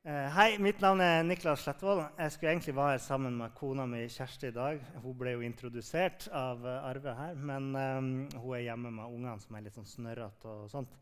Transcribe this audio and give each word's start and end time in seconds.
Eh, 0.00 0.30
hei, 0.32 0.54
mitt 0.56 0.78
navn 0.80 1.02
er 1.04 1.18
Niklas 1.28 1.60
Slettvold. 1.60 1.98
Jeg 2.16 2.32
skulle 2.32 2.54
egentlig 2.54 2.72
være 2.72 2.94
her 2.94 3.00
sammen 3.04 3.34
med 3.36 3.52
kona 3.52 3.84
mi 3.84 4.06
Kjersti 4.08 4.48
i 4.48 4.54
dag. 4.56 4.78
Hun 5.02 5.18
ble 5.20 5.34
jo 5.34 5.42
introdusert 5.44 6.24
av 6.32 6.62
uh, 6.64 6.86
Arve 6.88 7.12
her, 7.18 7.34
men 7.36 7.66
um, 7.76 8.08
hun 8.32 8.54
er 8.56 8.62
hjemme 8.64 8.94
med 8.96 9.04
ungene 9.04 9.34
som 9.42 9.58
er 9.58 9.66
litt 9.66 9.76
sånn 9.76 9.90
snørrete. 9.90 10.54
Og 10.54 10.72
sånt. 10.72 10.94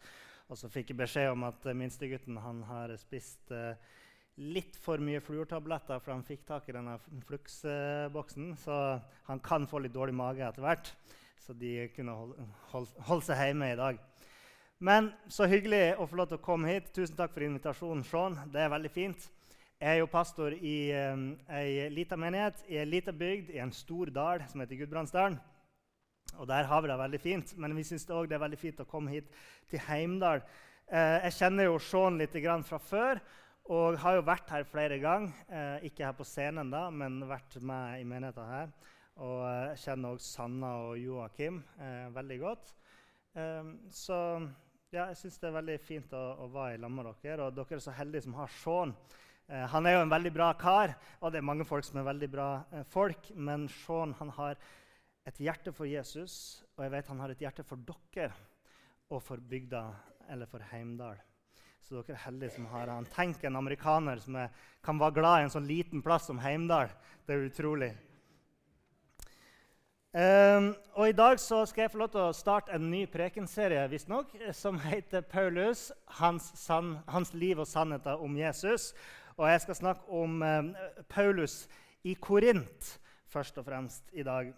Og 0.51 0.59
så 0.59 0.67
fikk 0.75 0.91
jeg 0.91 0.99
beskjed 0.99 1.31
om 1.31 1.47
at 1.47 1.69
uh, 1.71 1.77
minstegutten 1.79 2.41
han 2.43 2.65
har 2.67 2.97
spist 2.99 3.55
uh, 3.55 3.79
litt 4.43 4.75
for 4.83 4.99
mye 4.99 5.23
fluortabletter, 5.23 6.03
for 6.03 6.17
han 6.17 6.27
fikk 6.27 6.43
tak 6.51 6.67
i 6.67 6.75
denne 6.75 6.99
Flux-boksen. 7.29 8.51
Så 8.65 8.81
han 9.31 9.47
kan 9.47 9.71
få 9.71 9.85
litt 9.85 9.95
dårlig 9.95 10.19
mage 10.19 10.43
etter 10.43 10.67
hvert. 10.67 10.91
Så 11.47 11.55
de 11.55 11.87
kunne 11.95 12.19
holde, 12.19 12.51
holde, 12.75 13.07
holde 13.13 13.31
seg 13.31 13.47
hjemme 13.47 13.71
i 13.77 13.79
dag. 13.79 14.03
Men 14.79 15.09
så 15.27 15.49
hyggelig 15.51 15.97
å 15.99 16.05
få 16.07 16.21
lov 16.21 16.29
til 16.31 16.39
å 16.39 16.45
komme 16.45 16.71
hit. 16.71 16.93
Tusen 16.95 17.17
takk 17.19 17.33
for 17.35 17.43
invitasjonen, 17.43 18.05
Sean. 18.07 18.37
Det 18.53 18.61
er 18.63 18.71
veldig 18.71 18.91
fint. 18.95 19.25
Jeg 19.79 19.97
er 19.97 19.99
jo 19.99 20.11
pastor 20.11 20.55
i 20.55 20.77
um, 20.95 21.25
ei 21.55 21.89
lita 21.91 22.15
menighet 22.19 22.63
i 22.71 22.79
ei 22.79 22.85
lita 22.87 23.11
bygd 23.15 23.51
i 23.55 23.59
en 23.63 23.75
stor 23.75 24.13
dal 24.15 24.45
som 24.47 24.63
heter 24.63 24.79
Gudbrandsdalen. 24.79 25.39
Og 26.39 26.47
Der 26.47 26.69
har 26.71 26.83
vi 26.83 26.91
det 26.91 26.99
veldig 26.99 27.21
fint, 27.21 27.57
men 27.59 27.75
vi 27.75 27.85
syns 27.89 28.07
det 28.07 28.15
er 28.15 28.43
veldig 28.45 28.59
fint 28.59 28.83
å 28.83 28.87
komme 28.87 29.11
hit 29.17 29.35
til 29.71 29.83
Heimdal. 29.89 30.45
Eh, 30.87 31.27
jeg 31.27 31.37
kjenner 31.41 31.67
jo 31.67 31.79
Sean 31.83 32.19
litt 32.19 32.39
fra 32.69 32.79
før 32.79 33.23
og 33.75 33.99
har 33.99 34.15
jo 34.15 34.27
vært 34.31 34.51
her 34.51 34.63
flere 34.65 35.01
ganger. 35.03 35.35
Eh, 35.51 35.91
ikke 35.91 36.07
her 36.07 36.15
på 36.15 36.25
scenen, 36.25 36.71
da, 36.71 36.89
men 36.91 37.19
vært 37.27 37.59
med 37.61 37.99
i 38.01 38.07
menigheten 38.07 38.47
her. 38.47 38.71
Og 39.19 39.43
jeg 39.43 39.75
eh, 39.75 39.83
kjenner 39.83 40.15
også 40.15 40.33
Sanna 40.37 40.73
og 40.87 40.99
Joakim 41.03 41.65
eh, 41.81 42.07
veldig 42.15 42.41
godt. 42.41 42.75
Eh, 43.35 43.75
så 43.91 44.23
ja, 44.89 45.05
jeg 45.11 45.19
syns 45.21 45.37
det 45.37 45.49
er 45.51 45.57
veldig 45.59 45.75
fint 45.85 46.13
å, 46.17 46.25
å 46.45 46.47
være 46.53 46.79
i 46.79 46.81
lag 46.81 46.93
med 46.93 47.09
dere. 47.21 47.49
Og 47.49 47.57
dere 47.57 47.77
er 47.77 47.85
så 47.85 47.93
heldige 47.93 48.25
som 48.25 48.37
har 48.39 48.53
Sean. 48.57 48.95
Eh, 49.49 49.65
han 49.73 49.87
er 49.87 49.99
jo 49.99 50.05
en 50.07 50.13
veldig 50.15 50.33
bra 50.33 50.49
kar, 50.57 50.95
og 51.21 51.33
det 51.33 51.43
er 51.43 51.49
mange 51.51 51.67
folk 51.69 51.85
som 51.85 52.01
er 52.01 52.07
veldig 52.09 52.29
bra 52.33 52.49
eh, 52.73 52.87
folk. 52.89 53.29
Men 53.37 53.67
Sean 53.83 54.15
han 54.21 54.33
har 54.39 54.57
et 55.29 55.41
hjerte 55.45 55.75
for 55.77 55.89
Jesus, 55.89 56.65
og 56.77 56.87
jeg 56.87 56.95
vet 56.95 57.13
han 57.13 57.21
har 57.21 57.35
et 57.35 57.45
hjerte 57.45 57.67
for 57.69 57.85
dere 57.85 58.33
og 59.13 59.21
for 59.25 59.45
bygda 59.45 59.83
eller 60.33 60.49
for 60.49 60.65
Heimdal. 60.73 61.21
Så 61.85 62.01
dere 62.01 62.17
er 62.17 62.25
heldige 62.25 62.57
som 62.57 62.73
har 62.73 62.89
han. 62.89 63.09
Tenk 63.13 63.45
en 63.45 63.61
amerikaner 63.61 64.25
som 64.25 64.41
er, 64.41 64.49
kan 64.85 65.01
være 65.01 65.21
glad 65.21 65.43
i 65.43 65.49
en 65.51 65.53
sånn 65.53 65.69
liten 65.69 66.05
plass 66.05 66.31
som 66.33 66.41
Heimdal. 66.41 66.89
Det 67.29 67.37
er 67.37 67.49
utrolig. 67.51 67.93
Um, 70.15 70.75
og 70.93 71.09
I 71.09 71.13
dag 71.13 71.41
så 71.41 71.67
skal 71.67 71.83
jeg 71.83 71.91
få 71.91 71.99
lov 72.01 72.09
til 72.09 72.23
å 72.25 72.33
starte 72.33 72.73
en 72.73 72.87
ny 72.89 73.03
prekenserie 73.13 73.83
visstnok, 73.93 74.31
som 74.57 74.79
heter 74.81 75.21
'Paulus 75.21 75.93
hans, 76.07 76.53
sann, 76.57 76.97
hans, 77.09 77.35
liv 77.35 77.59
og 77.59 77.67
sannheter 77.67 78.17
om 78.17 78.37
Jesus'. 78.37 78.95
Og 79.37 79.51
Jeg 79.51 79.61
skal 79.61 79.75
snakke 79.75 80.09
om 80.09 80.43
um, 80.43 80.77
Paulus 81.09 81.69
i 82.05 82.15
Korint 82.15 83.01
først 83.27 83.59
og 83.59 83.65
fremst 83.65 84.05
i 84.13 84.23
dag. 84.23 84.55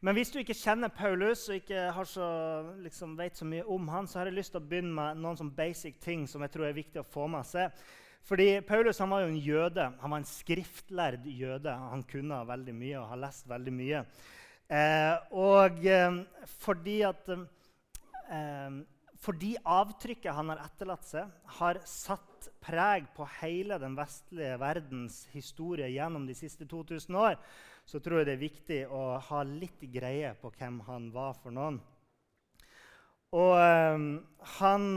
Men 0.00 0.14
hvis 0.14 0.30
du 0.30 0.38
ikke 0.38 0.54
kjenner 0.54 0.88
Paulus 0.88 1.48
og 1.48 1.54
ikke 1.54 1.92
så, 2.04 2.62
liksom, 2.78 3.18
vet 3.18 3.36
så 3.36 3.44
mye 3.44 3.66
om 3.66 3.88
han, 3.88 4.06
så 4.06 4.18
har 4.18 4.26
jeg 4.26 4.34
lyst 4.34 4.52
til 4.52 4.60
å 4.60 4.68
begynne 4.68 4.94
med 4.94 5.16
noen 5.16 5.50
basic 5.50 5.98
ting 6.00 6.28
som 6.28 6.42
jeg 6.42 6.50
tror 6.50 6.64
er 6.64 6.72
viktig 6.78 7.00
å 7.00 7.10
få 7.10 7.26
med 7.26 7.46
seg. 7.46 7.70
Fordi 8.26 8.60
Paulus 8.66 8.98
han 9.00 9.10
var 9.12 9.24
jo 9.24 9.30
en 9.32 9.40
jøde. 9.40 9.86
Han 10.00 10.12
var 10.12 10.20
en 10.20 10.28
skriftlærd 10.28 11.24
jøde. 11.30 11.72
Han 11.92 12.02
kunne 12.08 12.42
veldig 12.48 12.74
mye 12.76 12.98
og 13.00 13.08
har 13.12 13.22
lest 13.22 13.48
veldig 13.48 13.72
mye. 13.72 14.04
Eh, 14.68 15.14
og 15.32 15.86
eh, 15.88 16.18
fordi 16.60 16.98
at 17.08 17.30
eh, 17.32 18.80
fordi 19.18 19.54
avtrykket 19.64 20.36
han 20.36 20.52
har 20.52 20.60
etterlatt 20.62 21.06
seg, 21.08 21.30
har 21.58 21.80
satt 21.88 22.50
preg 22.62 23.08
på 23.16 23.26
hele 23.40 23.78
den 23.82 23.96
vestlige 23.98 24.58
verdens 24.60 25.22
historie 25.32 25.88
gjennom 25.90 26.28
de 26.28 26.36
siste 26.38 26.68
2000 26.68 27.16
år, 27.18 27.38
så 27.88 27.98
tror 28.04 28.20
jeg 28.20 28.28
det 28.28 28.36
er 28.36 28.44
viktig 28.44 28.80
å 28.92 29.02
ha 29.30 29.42
litt 29.48 29.82
greie 29.90 30.34
på 30.38 30.52
hvem 30.52 30.82
han 30.86 31.08
var 31.14 31.34
for 31.40 31.54
noen. 31.54 31.80
Og 33.34 33.54
eh, 33.56 34.06
han 34.60 34.88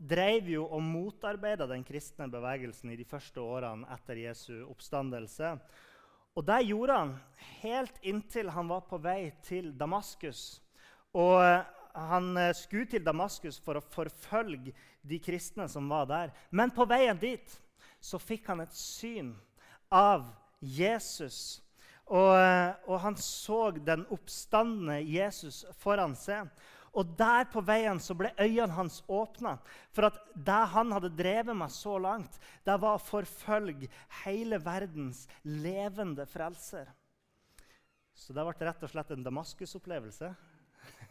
eh, 0.00 0.06
drev 0.06 0.48
jo 0.48 0.64
og 0.64 0.82
motarbeida 0.82 1.66
den 1.68 1.84
kristne 1.84 2.28
bevegelsen 2.30 2.90
i 2.90 2.96
de 2.96 3.04
første 3.04 3.40
årene 3.40 3.88
etter 3.92 4.16
Jesu 4.16 4.64
oppstandelse. 4.64 5.58
Og 6.34 6.46
det 6.46 6.62
gjorde 6.68 6.96
han 6.96 7.14
helt 7.60 7.98
inntil 8.02 8.50
han 8.50 8.68
var 8.70 8.80
på 8.88 8.98
vei 8.98 9.32
til 9.44 9.72
Damaskus. 9.76 10.62
Og 11.12 11.42
han 11.94 12.36
eh, 12.36 12.54
skulle 12.54 12.86
til 12.86 13.04
Damaskus 13.04 13.60
for 13.60 13.76
å 13.76 13.84
forfølge 13.84 14.72
de 15.02 15.18
kristne 15.18 15.68
som 15.68 15.88
var 15.90 16.06
der. 16.06 16.34
Men 16.50 16.70
på 16.70 16.86
veien 16.88 17.18
dit 17.18 17.60
så 18.00 18.18
fikk 18.18 18.48
han 18.48 18.62
et 18.64 18.74
syn 18.76 19.34
av 19.90 20.30
Jesus. 20.60 21.60
Og, 22.06 22.34
eh, 22.38 22.72
og 22.86 23.00
han 23.04 23.16
så 23.16 23.70
den 23.76 24.06
oppstandende 24.10 25.00
Jesus 25.02 25.64
foran 25.78 26.16
seg. 26.16 26.48
Og 26.98 27.12
der 27.18 27.46
på 27.52 27.62
veien 27.62 28.00
så 28.02 28.16
ble 28.18 28.32
øynene 28.34 28.74
hans 28.74 29.00
åpna. 29.06 29.56
For 29.94 30.08
at 30.08 30.18
det 30.34 30.62
han 30.72 30.90
hadde 30.94 31.12
drevet 31.14 31.56
med 31.56 31.70
så 31.70 31.96
langt, 32.02 32.40
det 32.66 32.78
var 32.82 32.98
å 32.98 33.04
forfølge 33.04 33.90
hele 34.24 34.58
verdens 34.62 35.26
levende 35.46 36.26
frelser. 36.26 36.90
Så 38.14 38.34
det 38.36 38.44
ble 38.44 38.66
rett 38.66 38.82
og 38.84 38.90
slett 38.92 39.14
en 39.14 39.26
Damaskus-opplevelse. 39.26 40.34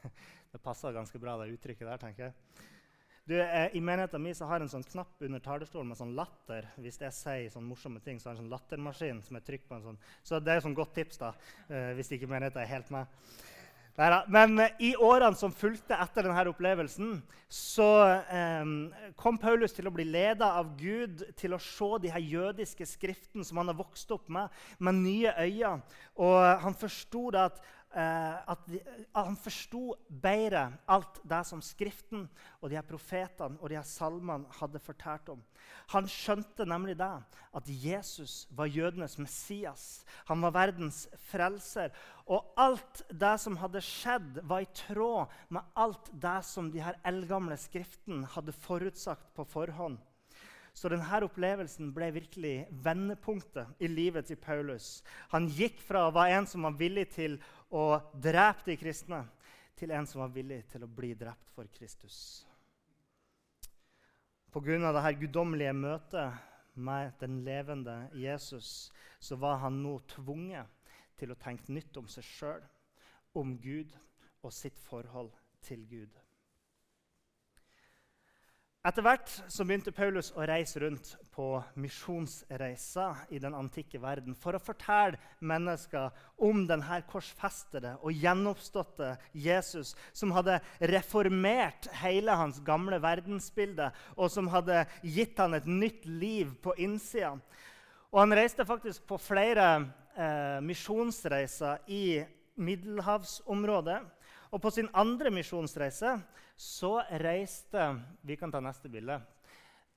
Det 0.49 0.57
passer 0.65 0.95
ganske 0.95 1.19
bra, 1.21 1.35
det 1.37 1.51
uttrykket 1.53 1.85
der. 1.85 1.99
tenker 2.01 2.23
jeg. 2.23 2.63
Du, 3.29 3.35
eh, 3.37 3.75
I 3.77 3.81
menigheten 3.85 4.23
min 4.23 4.33
har 4.33 4.57
jeg 4.57 4.65
en 4.65 4.71
sånn 4.71 4.85
knapp 4.89 5.21
under 5.21 5.41
talerstolen 5.45 5.91
med 5.91 5.99
sånn 5.99 6.15
latter. 6.17 6.65
Hvis 6.81 6.97
jeg 6.97 7.13
sier 7.13 7.51
sånne 7.53 7.69
morsomme 7.69 8.01
ting, 8.01 8.17
så 8.17 8.31
har 8.31 8.33
jeg 8.33 8.39
en 8.39 8.47
sånn 8.47 8.55
lattermaskin 8.55 9.19
som 9.21 9.37
jeg 9.37 9.45
trykker 9.45 9.69
på. 9.69 9.75
en 9.75 9.85
sånn. 9.91 9.99
Så 10.25 10.39
det 10.41 10.55
er 10.55 10.57
et 10.57 10.65
sånn 10.65 10.77
godt 10.79 10.95
tips 10.97 11.21
da, 11.21 11.29
eh, 11.69 11.93
hvis 11.93 12.09
ikke 12.17 12.31
menigheten 12.31 12.63
er 12.63 12.73
helt 12.73 12.89
med. 12.89 13.05
Men 14.31 14.59
eh, 14.63 14.75
i 14.79 14.89
årene 14.95 15.35
som 15.35 15.51
fulgte 15.51 15.97
etter 15.99 16.23
denne 16.23 16.45
opplevelsen, 16.47 17.17
så 17.51 17.87
eh, 18.31 18.69
kom 19.19 19.39
Paulus 19.41 19.75
til 19.75 19.89
å 19.89 19.93
bli 19.93 20.05
leda 20.07 20.53
av 20.59 20.71
Gud 20.79 21.25
til 21.39 21.55
å 21.55 21.59
se 21.59 21.89
de 22.05 22.13
her 22.13 22.23
jødiske 22.23 22.87
skriftene 22.87 23.43
som 23.43 23.59
han 23.59 23.73
har 23.73 23.79
vokst 23.79 24.11
opp 24.15 24.29
med, 24.31 24.47
med 24.79 25.01
nye 25.01 25.33
øyne. 25.35 25.81
Og 26.15 26.39
han 26.63 26.77
forsto 26.79 27.27
at 27.35 27.59
at, 27.89 28.65
de, 28.69 28.79
han 29.15 29.37
forsto 29.41 29.95
bedre 30.21 30.67
alt 30.85 31.19
det 31.25 31.39
som 31.49 31.61
Skriften 31.65 32.27
og 32.59 32.69
de 32.69 32.77
her 32.77 32.85
profetene 32.85 33.57
og 33.57 33.71
de 33.71 33.79
her 33.79 33.87
salmene 33.87 34.45
hadde 34.59 34.81
fortalt 34.83 35.31
om. 35.33 35.41
Han 35.93 36.05
skjønte 36.09 36.67
nemlig 36.69 36.99
det, 36.99 37.15
at 37.57 37.65
Jesus 37.65 38.43
var 38.53 38.69
jødenes 38.69 39.17
Messias. 39.17 40.03
Han 40.29 40.41
var 40.45 40.53
verdens 40.53 41.07
frelser. 41.31 41.89
Og 42.29 42.53
alt 42.61 43.01
det 43.09 43.35
som 43.41 43.57
hadde 43.57 43.81
skjedd, 43.81 44.43
var 44.45 44.61
i 44.61 44.69
tråd 44.85 45.33
med 45.49 45.65
alt 45.73 46.11
det 46.13 46.39
som 46.45 46.69
de 46.69 46.83
her 46.85 46.99
eldgamle 47.09 47.57
skriftene 47.57 48.29
hadde 48.35 48.53
forutsagt 48.53 49.33
på 49.33 49.47
forhånd. 49.49 49.97
Så 50.79 50.87
denne 50.87 51.19
opplevelsen 51.25 51.89
ble 51.91 52.07
virkelig 52.15 52.53
vendepunktet 52.85 53.81
i 53.83 53.89
livet 53.91 54.29
til 54.29 54.37
Paulus. 54.39 55.01
Han 55.33 55.49
gikk 55.51 55.81
fra 55.83 56.05
å 56.07 56.13
være 56.15 56.37
en 56.37 56.47
som 56.47 56.63
var 56.63 56.77
villig 56.79 57.09
til 57.17 57.35
å 57.35 57.58
drepe 58.13 58.71
de 58.71 58.77
kristne, 58.79 59.23
til 59.79 59.91
en 59.95 60.07
som 60.07 60.23
var 60.23 60.31
villig 60.35 60.63
til 60.67 60.83
å 60.83 60.91
bli 60.91 61.13
drept 61.15 61.51
for 61.55 61.69
Kristus. 61.71 62.45
Pga. 64.51 64.91
dette 64.91 65.13
guddommelige 65.21 65.73
møtet 65.77 66.33
med 66.73 67.13
den 67.19 67.43
levende 67.45 68.09
Jesus 68.13 68.91
så 69.19 69.35
var 69.35 69.61
han 69.61 69.83
nå 69.83 69.99
tvunget 70.09 70.67
til 71.19 71.31
å 71.31 71.37
tenke 71.37 71.71
nytt 71.71 71.97
om 71.99 72.07
seg 72.09 72.25
sjøl, 72.25 72.63
om 73.37 73.57
Gud 73.61 73.93
og 74.41 74.53
sitt 74.53 74.79
forhold 74.79 75.31
til 75.61 75.85
Gud. 75.87 76.15
Etter 78.79 79.03
hvert 79.03 79.31
så 79.51 79.65
begynte 79.67 79.91
Paulus 79.91 80.29
å 80.39 80.45
reise 80.47 80.79
rundt 80.79 81.09
på 81.35 81.49
misjonsreiser 81.83 83.25
i 83.35 83.41
den 83.43 83.57
antikke 83.57 83.99
verden 83.99 84.37
for 84.39 84.55
å 84.55 84.61
fortelle 84.63 85.19
mennesker 85.43 86.15
om 86.47 86.61
denne 86.69 87.01
korsfestede 87.09 87.97
og 87.99 88.15
gjenoppståtte 88.15 89.09
Jesus, 89.35 89.91
som 90.15 90.31
hadde 90.31 90.61
reformert 90.93 91.89
hele 91.99 92.37
hans 92.39 92.61
gamle 92.63 93.01
verdensbilde, 93.03 93.89
og 94.15 94.31
som 94.31 94.47
hadde 94.55 94.85
gitt 95.03 95.35
han 95.43 95.59
et 95.59 95.67
nytt 95.67 96.07
liv 96.07 96.55
på 96.63 96.77
innsida. 96.79 97.33
Han 98.15 98.31
reiste 98.31 98.63
faktisk 98.63 99.03
på 99.11 99.19
flere 99.19 99.73
eh, 100.15 100.63
misjonsreiser 100.63 101.83
i 101.91 102.23
middelhavsområdet. 102.55 103.99
Og 104.49 104.61
på 104.61 104.71
sin 104.73 104.89
andre 104.97 105.29
misjonsreise 105.33 106.15
så 106.59 106.95
reiste 107.21 107.91
Vi 108.25 108.35
kan 108.35 108.51
ta 108.51 108.61
neste 108.63 108.89
bilde. 108.89 109.19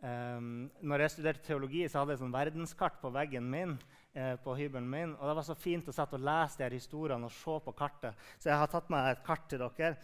Um, 0.02 0.70
når 0.82 1.04
jeg 1.04 1.14
studerte 1.14 1.46
teologi, 1.46 1.84
så 1.88 2.02
hadde 2.02 2.16
jeg 2.16 2.24
sånn 2.24 2.34
verdenskart 2.34 2.98
på 3.00 3.10
veggen 3.14 3.46
min. 3.50 3.76
Eh, 4.12 4.34
på 4.44 4.52
hybelen 4.52 4.90
min, 4.90 5.14
og 5.16 5.28
Det 5.28 5.34
var 5.38 5.44
så 5.46 5.54
fint 5.56 5.86
å 5.88 5.92
sette 5.96 6.18
og 6.18 6.20
lese 6.20 6.58
de 6.58 6.66
her 6.66 6.74
historiene 6.76 7.24
og 7.24 7.32
se 7.32 7.54
på 7.64 7.72
kartet. 7.72 8.18
Så 8.36 8.50
jeg 8.50 8.58
har 8.60 8.68
tatt 8.68 8.90
med 8.92 9.06
et 9.08 9.22
kart 9.24 9.46
til 9.48 9.62
dere. 9.62 9.96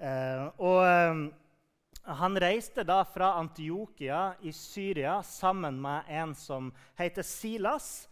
Eh, 0.00 0.46
og, 0.64 1.32
han 2.00 2.38
reiste 2.40 2.80
da 2.88 3.02
fra 3.04 3.34
Antiokia 3.36 4.38
i 4.40 4.50
Syria 4.56 5.18
sammen 5.22 5.76
med 5.82 6.08
en 6.08 6.32
som 6.34 6.70
heter 6.96 7.22
Silas. 7.22 8.08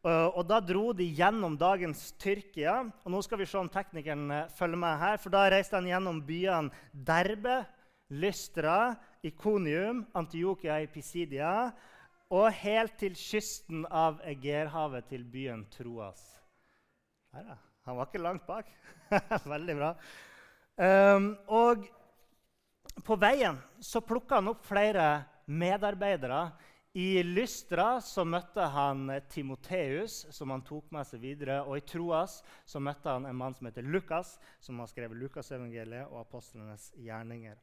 Uh, 0.00 0.32
og 0.32 0.46
Da 0.48 0.62
dro 0.64 0.94
de 0.96 1.04
gjennom 1.04 1.58
dagens 1.60 2.12
Tyrkia. 2.16 2.78
og 3.04 3.12
Nå 3.12 3.20
skal 3.22 3.42
vi 3.42 3.48
se 3.50 3.58
om 3.60 3.68
teknikeren 3.68 4.30
uh, 4.32 4.48
følger 4.56 4.80
med 4.80 4.98
her. 4.98 5.16
for 5.20 5.30
Da 5.30 5.44
reiste 5.52 5.76
han 5.76 5.88
gjennom 5.88 6.22
byene 6.24 6.70
Derbe, 6.92 7.66
Lystra, 8.10 8.96
Ikonium, 9.22 10.06
Antiokia 10.16 10.80
i 10.80 10.88
Pisidia 10.88 11.70
og 12.30 12.52
helt 12.62 12.94
til 12.98 13.16
kysten 13.18 13.82
av 13.90 14.20
Egerhavet, 14.26 15.08
til 15.10 15.24
byen 15.26 15.64
Troas. 15.74 16.22
Her, 17.34 17.48
ja. 17.52 17.56
Han 17.88 17.96
var 17.98 18.06
ikke 18.06 18.22
langt 18.22 18.46
bak. 18.46 18.68
Veldig 19.54 19.74
bra. 19.78 19.94
Um, 20.80 21.32
og 21.50 21.86
på 23.04 23.16
veien 23.18 23.58
så 23.82 24.02
plukka 24.04 24.38
han 24.38 24.50
opp 24.52 24.62
flere 24.68 25.24
medarbeidere. 25.50 26.44
I 26.92 27.22
Lystra 27.22 28.00
så 28.02 28.24
møtte 28.26 28.64
han 28.74 29.04
Timoteus, 29.30 30.24
som 30.34 30.50
han 30.50 30.64
tok 30.66 30.88
med 30.90 31.06
seg 31.06 31.22
videre. 31.22 31.60
Og 31.62 31.78
i 31.78 31.84
Troas 31.86 32.40
så 32.66 32.82
møtte 32.82 33.12
han 33.12 33.28
en 33.30 33.38
mann 33.38 33.54
som 33.54 33.68
heter 33.68 33.86
Lukas, 33.86 34.38
som 34.58 34.80
har 34.82 34.90
skrevet 34.90 35.20
Lukasevangeliet 35.20 36.10
og 36.10 36.24
apostlenes 36.24 36.88
gjerninger. 36.98 37.54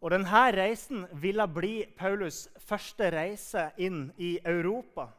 Og 0.00 0.12
Denne 0.12 0.40
reisen 0.56 1.04
ville 1.20 1.44
bli 1.48 1.74
Paulus' 1.96 2.46
første 2.60 3.10
reise 3.12 3.70
inn 3.80 4.08
i 4.16 4.38
Europa. 4.40 5.10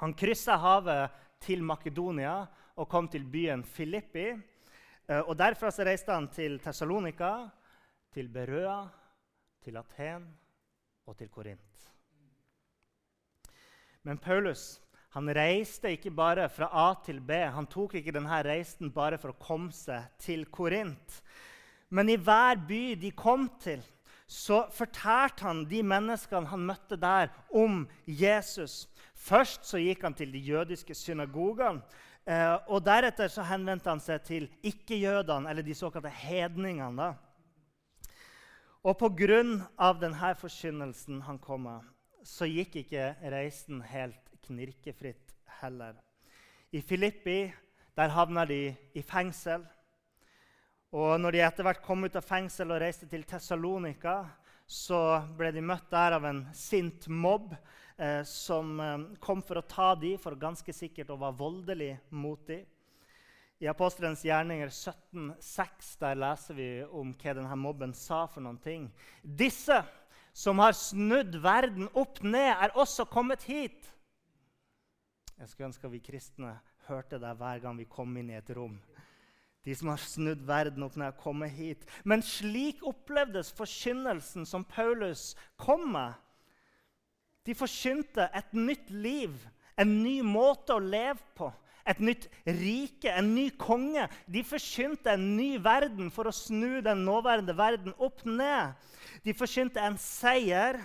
Han 0.00 0.12
kryssa 0.16 0.58
havet 0.60 1.16
til 1.40 1.64
Makedonia 1.64 2.42
og 2.76 2.88
kom 2.88 3.08
til 3.08 3.24
byen 3.24 3.64
Filippi. 3.64 4.28
Eh, 5.08 5.22
og 5.24 5.36
Derfra 5.40 5.72
så 5.72 5.84
reiste 5.88 6.12
han 6.12 6.28
til 6.32 6.60
Tessalonika, 6.60 7.48
til 8.12 8.28
Berøa, 8.32 8.82
til 9.64 9.76
Aten 9.80 10.28
og 11.06 11.16
til 11.16 11.32
Korint. 11.32 11.95
Men 14.06 14.20
Paulus 14.22 14.76
han 15.16 15.30
reiste 15.32 15.94
ikke 15.96 16.12
bare 16.12 16.44
fra 16.52 16.68
A 16.68 16.90
til 17.00 17.22
B. 17.24 17.38
Han 17.48 17.66
tok 17.72 17.94
ikke 17.96 18.12
denne 18.12 18.38
reisen 18.44 18.90
bare 18.92 19.16
for 19.18 19.32
å 19.32 19.40
komme 19.40 19.72
seg 19.72 20.10
til 20.20 20.44
Korint. 20.52 21.22
Men 21.88 22.10
i 22.12 22.18
hver 22.20 22.60
by 22.68 22.82
de 23.00 23.14
kom 23.16 23.46
til, 23.62 23.80
så 24.28 24.66
fortalte 24.74 25.46
han 25.46 25.62
de 25.70 25.80
menneskene 25.86 26.50
han 26.50 26.66
møtte 26.68 26.98
der, 27.00 27.30
om 27.48 27.86
Jesus. 28.04 28.90
Først 29.14 29.64
så 29.70 29.80
gikk 29.80 30.04
han 30.04 30.18
til 30.18 30.34
de 30.34 30.44
jødiske 30.44 30.94
synagogene. 30.98 31.80
Eh, 32.26 32.54
og 32.68 32.84
Deretter 32.84 33.30
så 33.32 33.46
henvendte 33.46 33.88
han 33.88 34.02
seg 34.02 34.24
til 34.26 34.48
ikke-jødene, 34.66 35.48
eller 35.48 35.64
de 35.64 35.78
såkalte 35.78 36.12
hedningene. 36.12 36.92
da. 36.92 37.14
Og 38.84 38.98
pga. 38.98 39.92
denne 40.00 40.34
forkynnelsen 40.34 41.22
han 41.22 41.38
kom 41.38 41.62
med, 41.70 41.95
så 42.26 42.48
gikk 42.50 42.80
ikke 42.82 43.12
reisen 43.30 43.80
helt 43.86 44.34
knirkefritt 44.46 45.34
heller. 45.60 45.94
I 46.74 46.82
Filippi 46.82 47.46
der 47.96 48.12
havna 48.12 48.44
de 48.44 48.74
i 48.94 49.02
fengsel. 49.06 49.62
Og 50.96 51.16
når 51.20 51.36
de 51.36 51.44
etter 51.46 51.66
hvert 51.66 51.84
kom 51.84 52.04
ut 52.04 52.18
av 52.18 52.26
fengsel 52.26 52.72
og 52.72 52.80
reiste 52.82 53.08
til 53.10 53.24
Tessalonika, 53.28 54.24
så 54.66 55.22
ble 55.38 55.52
de 55.54 55.62
møtt 55.62 55.86
der 55.92 56.16
av 56.16 56.26
en 56.26 56.42
sint 56.56 57.06
mobb 57.08 57.52
eh, 57.54 58.22
som 58.26 58.80
eh, 58.82 58.96
kom 59.22 59.42
for 59.46 59.60
å 59.60 59.68
ta 59.68 59.92
dem, 59.98 60.18
for 60.18 60.38
ganske 60.38 60.74
sikkert 60.74 61.12
å 61.14 61.20
være 61.20 61.38
voldelig 61.38 61.92
mot 62.10 62.42
dem. 62.48 62.64
I 63.62 63.70
Apostelens 63.70 64.24
gjerninger 64.26 64.68
17,6 64.68 65.94
der 66.02 66.18
leser 66.20 66.58
vi 66.58 66.68
om 66.84 67.14
hva 67.16 67.36
denne 67.38 67.56
mobben 67.56 67.94
sa. 67.96 68.26
for 68.26 68.44
noen 68.44 68.58
ting. 68.60 68.90
Disse 69.22 69.78
som 70.36 70.60
har 70.60 70.76
snudd 70.76 71.38
verden 71.40 71.88
opp 71.96 72.20
ned, 72.20 72.52
er 72.52 72.74
også 72.76 73.06
kommet 73.08 73.46
hit. 73.48 73.88
Jeg 75.36 75.48
skulle 75.48 75.70
ønske 75.70 75.88
vi 75.92 76.00
kristne 76.04 76.58
hørte 76.90 77.18
det 77.20 77.32
hver 77.38 77.62
gang 77.62 77.78
vi 77.78 77.88
kom 77.88 78.12
inn 78.20 78.30
i 78.30 78.38
et 78.38 78.52
rom. 78.56 78.76
De 79.66 79.74
som 79.74 79.90
har 79.90 79.98
snudd 79.98 80.44
verden 80.46 80.84
opp 80.86 80.94
ned, 81.00 81.16
kommer 81.18 81.50
hit. 81.50 81.82
Men 82.04 82.22
slik 82.22 82.84
opplevdes 82.86 83.50
forkynnelsen 83.56 84.46
som 84.46 84.64
Paulus 84.64 85.32
kom 85.58 85.88
med. 85.96 86.14
De 87.46 87.54
forkynte 87.56 88.28
et 88.34 88.52
nytt 88.54 88.90
liv, 88.90 89.34
en 89.76 89.98
ny 90.02 90.20
måte 90.22 90.76
å 90.76 90.82
leve 90.82 91.22
på. 91.38 91.50
Et 91.86 92.00
nytt 92.02 92.26
rike, 92.46 93.10
en 93.12 93.28
ny 93.36 93.46
konge. 93.60 94.08
De 94.26 94.42
forkynte 94.46 95.12
en 95.14 95.28
ny 95.36 95.56
verden 95.62 96.10
for 96.10 96.26
å 96.26 96.34
snu 96.34 96.80
den 96.84 97.04
nåværende 97.06 97.54
verden 97.56 97.94
opp 98.02 98.24
ned. 98.26 98.74
De 99.22 99.34
forkynte 99.36 99.82
en 99.82 99.98
seier, 100.00 100.80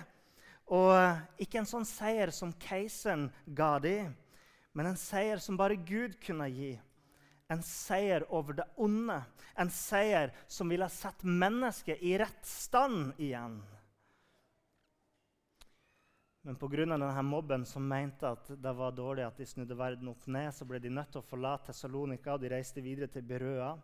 og 0.70 1.42
ikke 1.42 1.60
en 1.60 1.68
sånn 1.68 1.88
seier 1.88 2.30
som 2.32 2.54
keiseren 2.62 3.26
ga 3.50 3.74
dem, 3.82 4.14
men 4.72 4.88
en 4.88 4.96
seier 4.96 5.42
som 5.42 5.58
bare 5.58 5.76
Gud 5.76 6.14
kunne 6.22 6.46
gi 6.48 6.76
en 7.52 7.62
seier 7.64 8.24
over 8.32 8.56
det 8.56 8.66
onde. 8.80 9.18
En 9.58 9.70
seier 9.70 10.32
som 10.50 10.70
ville 10.72 10.88
sett 10.92 11.24
mennesket 11.24 12.02
i 12.02 12.16
rett 12.20 12.46
stand 12.48 13.12
igjen. 13.20 13.60
Men 16.42 16.56
pga. 16.56 16.76
denne 16.76 17.22
mobben 17.22 17.64
som 17.64 17.84
mente 17.88 18.26
at 18.26 18.48
det 18.58 18.72
var 18.74 18.90
dårlig 18.90 19.22
at 19.22 19.36
de 19.38 19.44
snudde 19.46 19.76
verden 19.78 20.08
opp 20.10 20.24
ned, 20.26 20.50
så 20.50 20.66
ble 20.66 20.80
de 20.82 20.90
nødt 20.90 21.12
til 21.14 21.20
å 21.20 21.28
forlate 21.28 21.68
Tessalonika 21.70 22.34
og 22.34 22.42
de 22.42 22.50
reiste 22.50 22.82
videre 22.82 23.06
til 23.06 23.22
Berøa. 23.22 23.76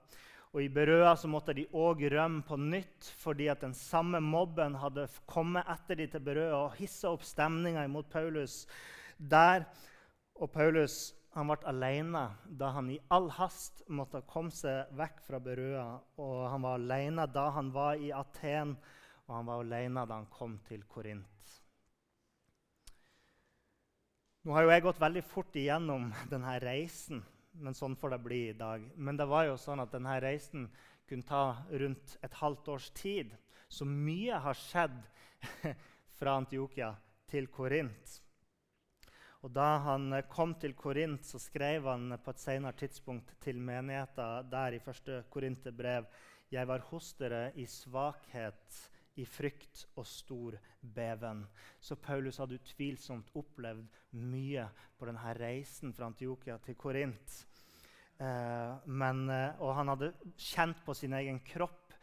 Og 0.50 0.64
I 0.64 0.70
Berøa 0.72 1.12
så 1.14 1.30
måtte 1.30 1.54
de 1.54 1.68
òg 1.70 2.02
rømme 2.10 2.42
på 2.42 2.56
nytt 2.58 3.12
fordi 3.20 3.46
at 3.52 3.62
den 3.62 3.76
samme 3.78 4.18
mobben 4.24 4.74
hadde 4.74 5.06
kommet 5.30 5.70
etter 5.70 6.00
de 6.00 6.08
til 6.10 6.24
Berøa 6.24 6.64
og 6.64 6.74
hissa 6.80 7.12
opp 7.12 7.22
stemninga 7.22 7.84
imot 7.86 8.10
Paulus 8.10 8.64
der. 9.18 9.68
Og 10.34 10.50
Paulus 10.50 10.98
han 11.38 11.52
ble 11.52 11.60
alene 11.70 12.24
da 12.58 12.72
han 12.74 12.90
i 12.90 12.98
all 13.14 13.30
hast 13.38 13.84
måtte 13.86 14.24
komme 14.26 14.50
seg 14.50 14.90
vekk 14.98 15.22
fra 15.28 15.38
Berøa. 15.38 15.86
Og 16.18 16.36
han 16.50 16.66
var 16.66 16.82
alene 16.82 17.30
da 17.30 17.50
han 17.54 17.70
var 17.70 18.02
i 18.02 18.10
Aten, 18.10 18.74
og 19.28 19.36
han 19.36 19.46
var 19.46 19.62
alene 19.62 20.08
da 20.08 20.18
han 20.18 20.30
kom 20.32 20.58
til 20.66 20.82
Korint. 20.90 21.57
Nå 24.48 24.54
har 24.56 24.64
jo 24.64 24.70
jeg 24.72 24.80
gått 24.80 25.00
veldig 25.02 25.20
fort 25.28 25.56
igjennom 25.60 26.06
denne 26.32 26.54
reisen, 26.62 27.18
men 27.60 27.74
sånn 27.76 27.92
får 28.00 28.14
det 28.14 28.18
bli 28.24 28.38
i 28.48 28.54
dag. 28.56 28.86
Men 28.96 29.18
det 29.20 29.26
var 29.28 29.44
jo 29.44 29.58
sånn 29.60 29.82
at 29.82 29.92
denne 29.92 30.14
reisen 30.24 30.62
kunne 31.04 31.28
ta 31.28 31.42
rundt 31.82 32.14
et 32.24 32.38
halvt 32.40 32.70
års 32.72 32.86
tid. 32.96 33.34
Så 33.68 33.84
mye 33.84 34.38
har 34.40 34.56
skjedd 34.56 34.96
fra 36.18 36.38
Antiokia 36.40 36.94
til 37.28 37.50
Korint. 37.52 38.14
Og 39.44 39.52
Da 39.52 39.68
han 39.84 40.16
kom 40.32 40.56
til 40.56 40.72
Korint, 40.72 41.28
så 41.28 41.36
skrev 41.36 41.84
han 41.92 42.16
på 42.16 42.32
et 42.32 42.40
senere 42.40 42.80
tidspunkt 42.80 43.36
til 43.44 43.60
menigheten 43.60 44.48
der 44.48 44.78
i 44.78 44.80
første 44.80 45.26
Korinterbrev 45.28 46.08
Jeg 46.48 46.72
var 46.72 46.88
hos 46.88 47.12
dere 47.20 47.50
i 47.60 47.68
svakhet, 47.68 48.80
i 49.18 49.26
frykt 49.26 49.84
og 49.98 50.06
stor 50.06 50.56
beven. 50.80 51.44
Så 51.80 51.98
Paulus 52.00 52.38
hadde 52.38 52.58
utvilsomt 52.58 53.30
opplevd 53.38 53.86
mye 54.18 54.68
på 54.98 55.08
denne 55.08 55.34
reisen 55.38 55.94
fra 55.94 56.08
Antiokia 56.08 56.58
til 56.62 56.78
Korint. 56.78 57.36
Eh, 58.18 58.86
men, 58.86 59.28
eh, 59.30 59.60
og 59.62 59.74
han 59.78 59.92
hadde 59.92 60.12
kjent 60.36 60.80
på 60.86 60.94
sin 60.94 61.14
egen 61.18 61.40
kropp 61.46 61.94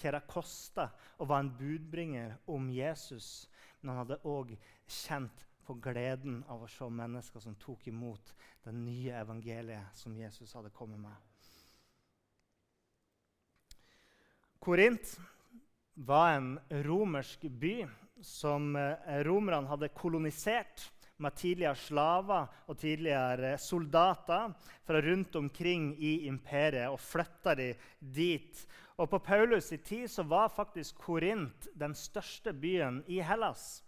hva 0.00 0.14
det 0.14 0.26
kosta 0.30 0.88
å 1.20 1.26
være 1.28 1.44
en 1.44 1.54
budbringer 1.58 2.36
om 2.50 2.70
Jesus. 2.72 3.48
Men 3.80 3.92
han 3.92 4.02
hadde 4.04 4.22
òg 4.28 4.54
kjent 4.86 5.44
på 5.66 5.76
gleden 5.82 6.40
av 6.50 6.64
å 6.64 6.70
se 6.70 6.88
mennesker 6.90 7.42
som 7.42 7.58
tok 7.60 7.86
imot 7.90 8.32
det 8.64 8.72
nye 8.74 9.18
evangeliet 9.20 9.94
som 9.96 10.16
Jesus 10.16 10.54
hadde 10.56 10.72
kommet 10.74 10.98
med. 11.02 11.14
Korint 14.60 15.14
var 15.94 16.32
en 16.36 16.54
romersk 16.84 17.40
by 17.40 17.86
som 18.22 18.76
eh, 18.76 19.20
romerne 19.26 19.68
hadde 19.70 19.92
kolonisert 19.96 20.90
med 21.20 21.36
tidligere 21.36 21.76
slaver 21.76 22.48
og 22.68 22.78
tidligere 22.80 23.56
soldater 23.60 24.54
fra 24.86 25.02
rundt 25.04 25.36
omkring 25.36 25.92
i 25.98 26.26
imperiet 26.28 26.88
og 26.88 27.00
flytta 27.00 27.54
de 27.58 27.74
dit. 28.00 28.64
Og 28.96 29.10
På 29.10 29.18
Paulus' 29.18 29.72
i 29.74 29.78
tid 29.78 30.08
så 30.08 30.22
var 30.22 30.48
faktisk 30.48 30.98
Korint 31.00 31.68
den 31.74 31.94
største 31.94 32.52
byen 32.52 33.02
i 33.08 33.20
Hellas. 33.20 33.82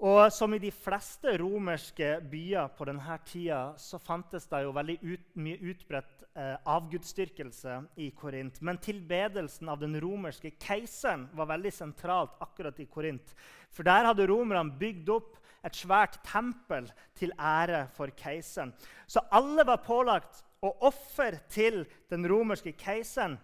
Og 0.00 0.30
som 0.32 0.54
i 0.56 0.60
de 0.62 0.70
fleste 0.72 1.34
romerske 1.42 2.14
byer 2.30 2.70
på 2.72 2.86
denne 2.88 3.16
tida 3.28 3.74
så 3.76 3.98
fantes 4.00 4.46
det 4.48 4.62
jo 4.64 4.72
veldig 4.72 4.96
ut, 5.02 5.26
mye 5.36 5.58
utbredt 5.72 6.22
eh, 6.40 6.54
avgudsdyrkelse 6.72 7.74
i 8.00 8.08
Korint. 8.16 8.62
Men 8.64 8.80
tilbedelsen 8.80 9.68
av 9.68 9.82
den 9.82 9.98
romerske 10.00 10.54
keiseren 10.56 11.26
var 11.36 11.50
veldig 11.52 11.72
sentralt 11.76 12.40
akkurat 12.40 12.80
i 12.80 12.88
Korint. 12.88 13.34
For 13.68 13.84
der 13.84 14.08
hadde 14.08 14.30
romerne 14.30 14.72
bygd 14.80 15.12
opp 15.18 15.36
et 15.68 15.76
svært 15.76 16.16
tempel 16.24 16.88
til 17.20 17.36
ære 17.36 17.84
for 17.92 18.08
keiseren. 18.16 18.72
Så 19.04 19.20
alle 19.28 19.68
var 19.68 19.84
pålagt 19.84 20.40
å 20.64 20.72
ofre 20.88 21.42
til 21.52 21.82
den 22.08 22.24
romerske 22.24 22.72
keiseren 22.72 23.36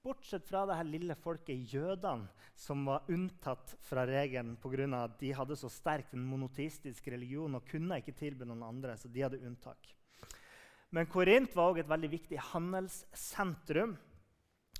Bortsett 0.00 0.46
fra 0.48 0.62
det 0.64 0.78
her 0.78 0.86
lille 0.88 1.14
folket 1.20 1.74
jødene, 1.74 2.30
som 2.56 2.86
var 2.88 3.08
unntatt 3.12 3.74
fra 3.84 4.06
regelen 4.08 4.54
pga. 4.56 4.86
at 5.04 5.18
de 5.20 5.32
hadde 5.32 5.56
så 5.56 5.68
sterkt 5.68 6.14
en 6.14 6.24
monoteistisk 6.24 7.08
religion 7.08 7.54
og 7.54 7.66
kunne 7.68 7.98
ikke 8.00 8.16
tilby 8.16 8.44
noen 8.44 8.62
andre. 8.62 8.96
så 8.96 9.08
de 9.08 9.20
hadde 9.20 9.42
unntak. 9.44 9.94
Men 10.90 11.06
Korint 11.06 11.54
var 11.54 11.68
også 11.68 11.80
et 11.80 11.88
veldig 11.88 12.10
viktig 12.10 12.38
handelssentrum, 12.38 13.98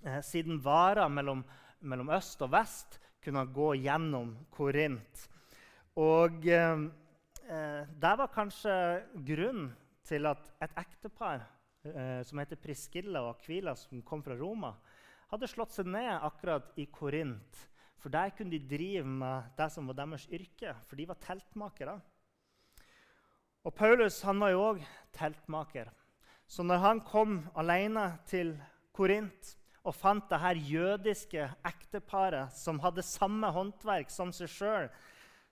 eh, 0.04 0.22
siden 0.22 0.64
varer 0.64 1.08
mellom, 1.08 1.44
mellom, 1.80 2.08
øst 2.10 2.40
og 2.42 2.52
vest 2.52 2.98
kunne 3.22 3.44
gå 3.44 3.74
gjennom 3.74 4.36
Korint. 4.50 5.28
Og 5.96 6.46
eh, 6.46 6.88
der 7.46 7.86
det 8.00 8.18
var 8.18 8.32
kanskje 8.32 9.04
grunnen 9.14 9.76
til 10.02 10.26
at 10.26 10.50
et 10.62 10.70
ektepar 10.76 11.44
eh, 11.84 12.22
som 12.24 12.38
heter 12.38 12.56
Priscilla 12.56 13.20
og 13.20 13.36
Aquila, 13.36 13.74
som 13.76 14.02
kom 14.02 14.22
fra 14.22 14.34
Roma, 14.34 14.72
hadde 15.30 15.48
slått 15.50 15.74
seg 15.74 15.88
ned 15.90 16.10
akkurat 16.18 16.72
i 16.80 16.86
Korint. 16.90 17.66
For 18.00 18.12
der 18.12 18.32
kunne 18.34 18.54
de 18.54 18.62
drive 18.64 19.04
med 19.04 19.52
det 19.58 19.68
som 19.74 19.88
var 19.90 19.98
deres 19.98 20.26
yrke, 20.32 20.74
for 20.88 20.96
de 20.96 21.06
var 21.08 21.20
teltmakere. 21.20 21.98
Og 23.64 23.74
Paulus 23.76 24.22
han 24.24 24.40
var 24.40 24.54
jo 24.54 24.62
òg 24.70 24.84
teltmaker. 25.14 25.90
Så 26.50 26.64
når 26.66 26.80
han 26.82 27.02
kom 27.06 27.42
alene 27.54 28.06
til 28.26 28.56
Korint 28.96 29.54
og 29.84 29.94
fant 29.94 30.26
det 30.32 30.40
her 30.40 30.58
jødiske 30.58 31.44
ekteparet 31.68 32.56
som 32.56 32.80
hadde 32.82 33.04
samme 33.06 33.52
håndverk 33.52 34.10
som 34.12 34.32
seg 34.34 34.50
sjøl, 34.50 34.88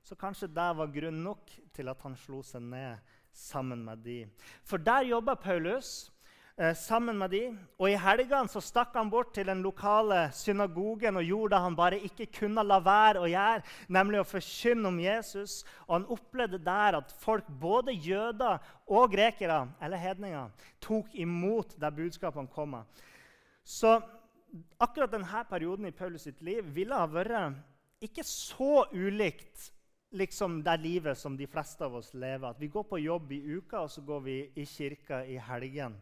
så 0.03 0.17
kanskje 0.17 0.49
det 0.51 0.69
var 0.79 0.93
grunn 0.93 1.23
nok 1.23 1.53
til 1.77 1.93
at 1.93 2.03
han 2.03 2.17
slo 2.17 2.41
seg 2.43 2.65
ned 2.65 2.97
sammen 3.33 3.85
med 3.85 4.03
de. 4.03 4.23
For 4.65 4.81
der 4.81 5.07
jobba 5.11 5.37
Paulus 5.37 6.09
eh, 6.59 6.75
sammen 6.77 7.19
med 7.19 7.31
de. 7.31 7.43
Og 7.79 7.89
i 7.91 7.99
helgene 7.99 8.51
så 8.51 8.61
stakk 8.65 8.97
han 8.99 9.11
bort 9.13 9.31
til 9.37 9.49
den 9.49 9.63
lokale 9.65 10.27
synagogen 10.37 11.21
og 11.21 11.27
gjorde 11.27 11.55
det 11.55 11.63
han 11.65 11.79
bare 11.79 12.01
ikke 12.09 12.29
kunne 12.41 12.65
la 12.67 12.81
være 12.85 13.23
å 13.23 13.31
gjøre, 13.31 13.65
nemlig 13.95 14.21
å 14.23 14.27
forkynne 14.29 14.91
om 14.91 15.01
Jesus. 15.03 15.63
Og 15.87 15.95
han 15.97 16.11
opplevde 16.19 16.61
der 16.67 16.99
at 17.01 17.15
folk, 17.23 17.49
både 17.49 17.95
jøder 17.95 18.59
og 18.87 19.15
grekere, 19.15 19.63
eller 19.81 20.03
hedninger, 20.03 20.69
tok 20.85 21.15
imot 21.15 21.79
det 21.79 21.95
budskapet 22.03 22.43
han 22.43 22.53
kom 22.53 22.77
med. 22.77 23.03
Så 23.65 23.99
akkurat 24.81 25.13
denne 25.13 25.43
perioden 25.49 25.89
i 25.89 25.97
Paulus 25.97 26.27
sitt 26.29 26.43
liv 26.43 26.67
ville 26.75 26.97
ha 26.97 27.09
vært 27.11 27.59
ikke 28.05 28.23
så 28.25 28.87
ulikt 28.95 29.73
liksom 30.11 30.63
det 30.65 30.77
livet 30.81 31.19
som 31.19 31.37
de 31.37 31.47
fleste 31.47 31.85
av 31.85 31.99
oss 31.99 32.13
lever. 32.15 32.49
At 32.49 32.61
vi 32.61 32.71
går 32.73 32.87
på 32.89 33.01
jobb 33.03 33.33
i 33.33 33.43
uka, 33.59 33.83
og 33.85 33.91
så 33.91 34.03
går 34.03 34.21
vi 34.25 34.37
i 34.57 34.65
kirka 34.67 35.25
i 35.27 35.37
helgen. 35.37 35.97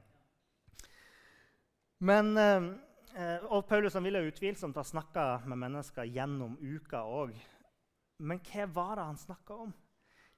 Men, 2.05 2.37
eh, 2.37 3.41
og 3.49 3.65
Paulus 3.69 3.95
han 3.97 4.05
ville 4.05 4.27
utvilsomt 4.29 4.77
ha 4.77 4.85
snakka 4.85 5.27
med 5.49 5.63
mennesker 5.65 6.09
gjennom 6.13 6.59
uka 6.61 7.01
òg. 7.01 7.33
Men 8.21 8.41
hva 8.45 8.67
var 8.73 8.97
det 8.97 9.07
han 9.07 9.21
snakka 9.21 9.57
om? 9.67 9.73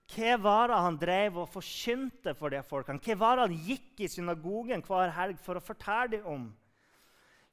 Hva 0.09 0.37
var 0.41 0.71
det 0.71 0.79
han 0.85 0.97
drev 0.99 1.37
og 1.43 1.51
forkynte 1.53 2.33
for 2.39 2.55
de 2.55 2.63
folkene? 2.65 3.03
Hva 3.03 3.19
var 3.19 3.37
det 3.37 3.49
han 3.49 3.67
gikk 3.67 4.01
i 4.01 4.09
synagogen 4.09 4.85
hver 4.87 5.13
helg 5.19 5.43
for 5.43 5.59
å 5.59 5.65
fortelle 5.65 6.15
dem 6.15 6.31
om? 6.31 6.47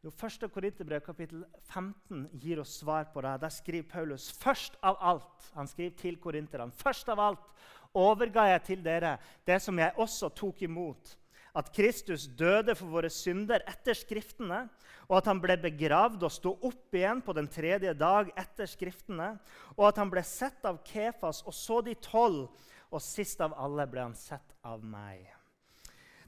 Jo, 0.05 0.11
1. 0.13 0.45
Korinterbrev 0.53 1.01
kapittel 1.01 1.41
15 1.65 2.27
gir 2.37 2.61
oss 2.61 2.77
svar 2.77 3.07
på 3.09 3.23
det. 3.25 3.39
Der 3.41 3.49
skriver 3.49 3.89
Paulus 3.89 4.29
først 4.37 4.77
av 4.85 5.01
alt 5.01 5.49
han 5.57 5.67
skriver 5.67 5.97
til 5.97 6.19
korinterne, 6.21 6.71
først 6.71 7.09
av 7.09 7.19
alt 7.19 7.47
overga 7.95 8.45
jeg 8.51 8.63
til 8.67 8.83
dere 8.85 9.15
det 9.47 9.57
som 9.63 9.79
jeg 9.81 9.97
også 9.97 10.29
tok 10.37 10.61
imot. 10.67 11.15
At 11.55 11.71
Kristus 11.71 12.25
døde 12.27 12.75
for 12.75 12.91
våre 12.91 13.09
synder 13.13 13.63
etter 13.69 13.95
Skriftene, 13.95 14.65
og 15.07 15.19
at 15.21 15.29
han 15.29 15.39
ble 15.39 15.55
begravd 15.61 16.25
og 16.27 16.33
sto 16.33 16.51
opp 16.67 16.95
igjen 16.97 17.21
på 17.23 17.35
den 17.37 17.47
tredje 17.51 17.93
dag 17.95 18.31
etter 18.35 18.67
Skriftene, 18.67 19.35
og 19.77 19.87
at 19.87 20.01
han 20.01 20.11
ble 20.11 20.23
sett 20.27 20.65
av 20.67 20.81
Kefas 20.87 21.43
og 21.45 21.55
så 21.55 21.79
de 21.85 21.95
tolv, 22.03 22.49
og 22.91 23.03
sist 23.03 23.39
av 23.43 23.55
alle 23.59 23.87
ble 23.89 24.03
han 24.03 24.17
sett 24.17 24.55
av 24.67 24.83
meg. 24.83 25.23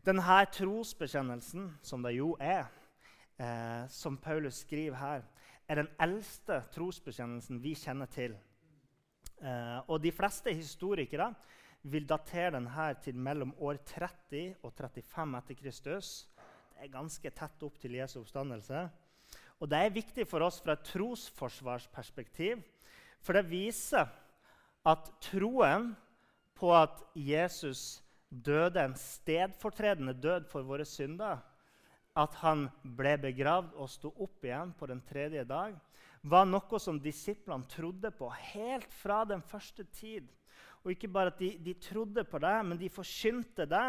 Denne 0.08 0.40
trosbekjennelsen, 0.56 1.74
som 1.84 2.04
det 2.06 2.16
jo 2.16 2.32
er, 2.40 2.70
eh, 3.38 3.84
som 3.92 4.16
Paulus 4.18 4.64
skriver 4.64 4.96
her, 4.96 5.26
er 5.68 5.82
den 5.82 5.90
eldste 6.00 6.62
trosbekjennelsen 6.72 7.60
vi 7.60 7.76
kjenner 7.76 8.08
til. 8.08 8.38
Eh, 9.44 9.80
og 9.88 10.02
De 10.02 10.12
fleste 10.12 10.54
historikere 10.56 11.34
vil 11.88 12.08
datere 12.08 12.56
denne 12.58 12.88
til 13.04 13.16
mellom 13.16 13.54
år 13.64 13.80
30 13.88 14.56
og 14.64 14.74
35 14.76 15.38
etter 15.40 15.60
Kristus. 15.60 16.10
Det 16.74 16.86
er 16.86 16.94
ganske 16.94 17.32
tett 17.34 17.64
opp 17.66 17.78
til 17.82 17.96
Jesu 17.98 18.20
oppstandelse. 18.22 18.88
Og 19.60 19.70
Det 19.70 19.78
er 19.78 19.94
viktig 19.94 20.28
for 20.30 20.46
oss 20.46 20.60
fra 20.62 20.76
et 20.78 20.86
trosforsvarsperspektiv, 20.86 22.62
for 23.20 23.34
det 23.34 23.50
viser 23.50 24.06
at 24.86 25.10
troen 25.24 25.96
på 26.58 26.70
at 26.76 27.02
Jesus 27.16 28.04
døde 28.30 28.84
en 28.84 28.96
stedfortredende 28.98 30.14
død 30.14 30.48
for 30.52 30.68
våre 30.68 30.86
synder, 30.86 31.42
at 32.18 32.34
han 32.42 32.68
ble 32.98 33.16
begravd 33.22 33.76
og 33.78 33.90
sto 33.90 34.12
opp 34.26 34.46
igjen 34.46 34.74
på 34.78 34.90
den 34.90 35.02
tredje 35.06 35.44
dag, 35.50 35.76
var 36.22 36.48
noe 36.50 36.80
som 36.82 37.00
disiplene 37.00 37.70
trodde 37.70 38.12
på 38.12 38.30
helt 38.52 38.94
fra 38.94 39.24
den 39.26 39.42
første 39.46 39.86
tid. 39.96 40.26
Og 40.84 40.94
ikke 40.94 41.12
bare 41.12 41.34
at 41.34 41.42
de, 41.42 41.52
de 41.64 41.74
trodde 41.82 42.24
på 42.24 42.40
det, 42.40 42.56
men 42.66 42.80
de 42.80 42.90
forkynte 42.90 43.68
det. 43.70 43.88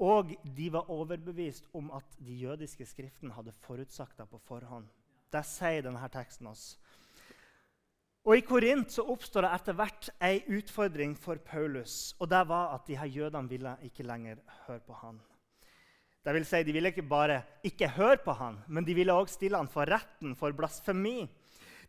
Og 0.00 0.32
de 0.56 0.68
var 0.72 0.90
overbevist 0.90 1.66
om 1.76 1.90
at 1.96 2.16
de 2.18 2.38
jødiske 2.44 2.86
skriftene 2.86 3.34
hadde 3.36 3.56
forutsagt 3.66 4.18
det 4.18 4.28
på 4.30 4.40
forhånd. 4.48 4.86
Det 5.30 5.42
sier 5.46 5.84
denne 5.84 6.08
teksten 6.10 6.48
oss. 6.50 6.74
Og 8.28 8.36
I 8.36 8.44
Korint 8.44 8.92
så 8.92 9.06
oppstår 9.08 9.46
det 9.46 9.50
etter 9.56 9.76
hvert 9.78 10.08
ei 10.20 10.42
utfordring 10.58 11.14
for 11.16 11.40
Paulus. 11.40 12.14
og 12.18 12.28
det 12.28 12.42
var 12.48 12.74
at 12.74 12.86
de 12.86 12.96
her 12.96 13.08
jødene 13.08 13.48
ville 13.48 13.76
ikke 13.82 14.04
lenger 14.04 14.42
høre 14.66 14.80
på 14.84 14.92
han. 14.92 15.20
Det 16.24 16.34
vil 16.34 16.44
si, 16.44 16.62
De 16.62 16.72
ville 16.72 16.88
ikke 16.92 17.08
bare 17.08 17.42
ikke 17.64 17.88
høre 17.88 18.18
på 18.24 18.32
han, 18.32 18.58
men 18.68 18.84
de 18.84 18.94
ville 18.94 19.12
også 19.12 19.34
stille 19.34 19.56
han 19.56 19.68
for 19.68 19.88
retten 19.88 20.36
for 20.36 20.52
blasfemi. 20.52 21.28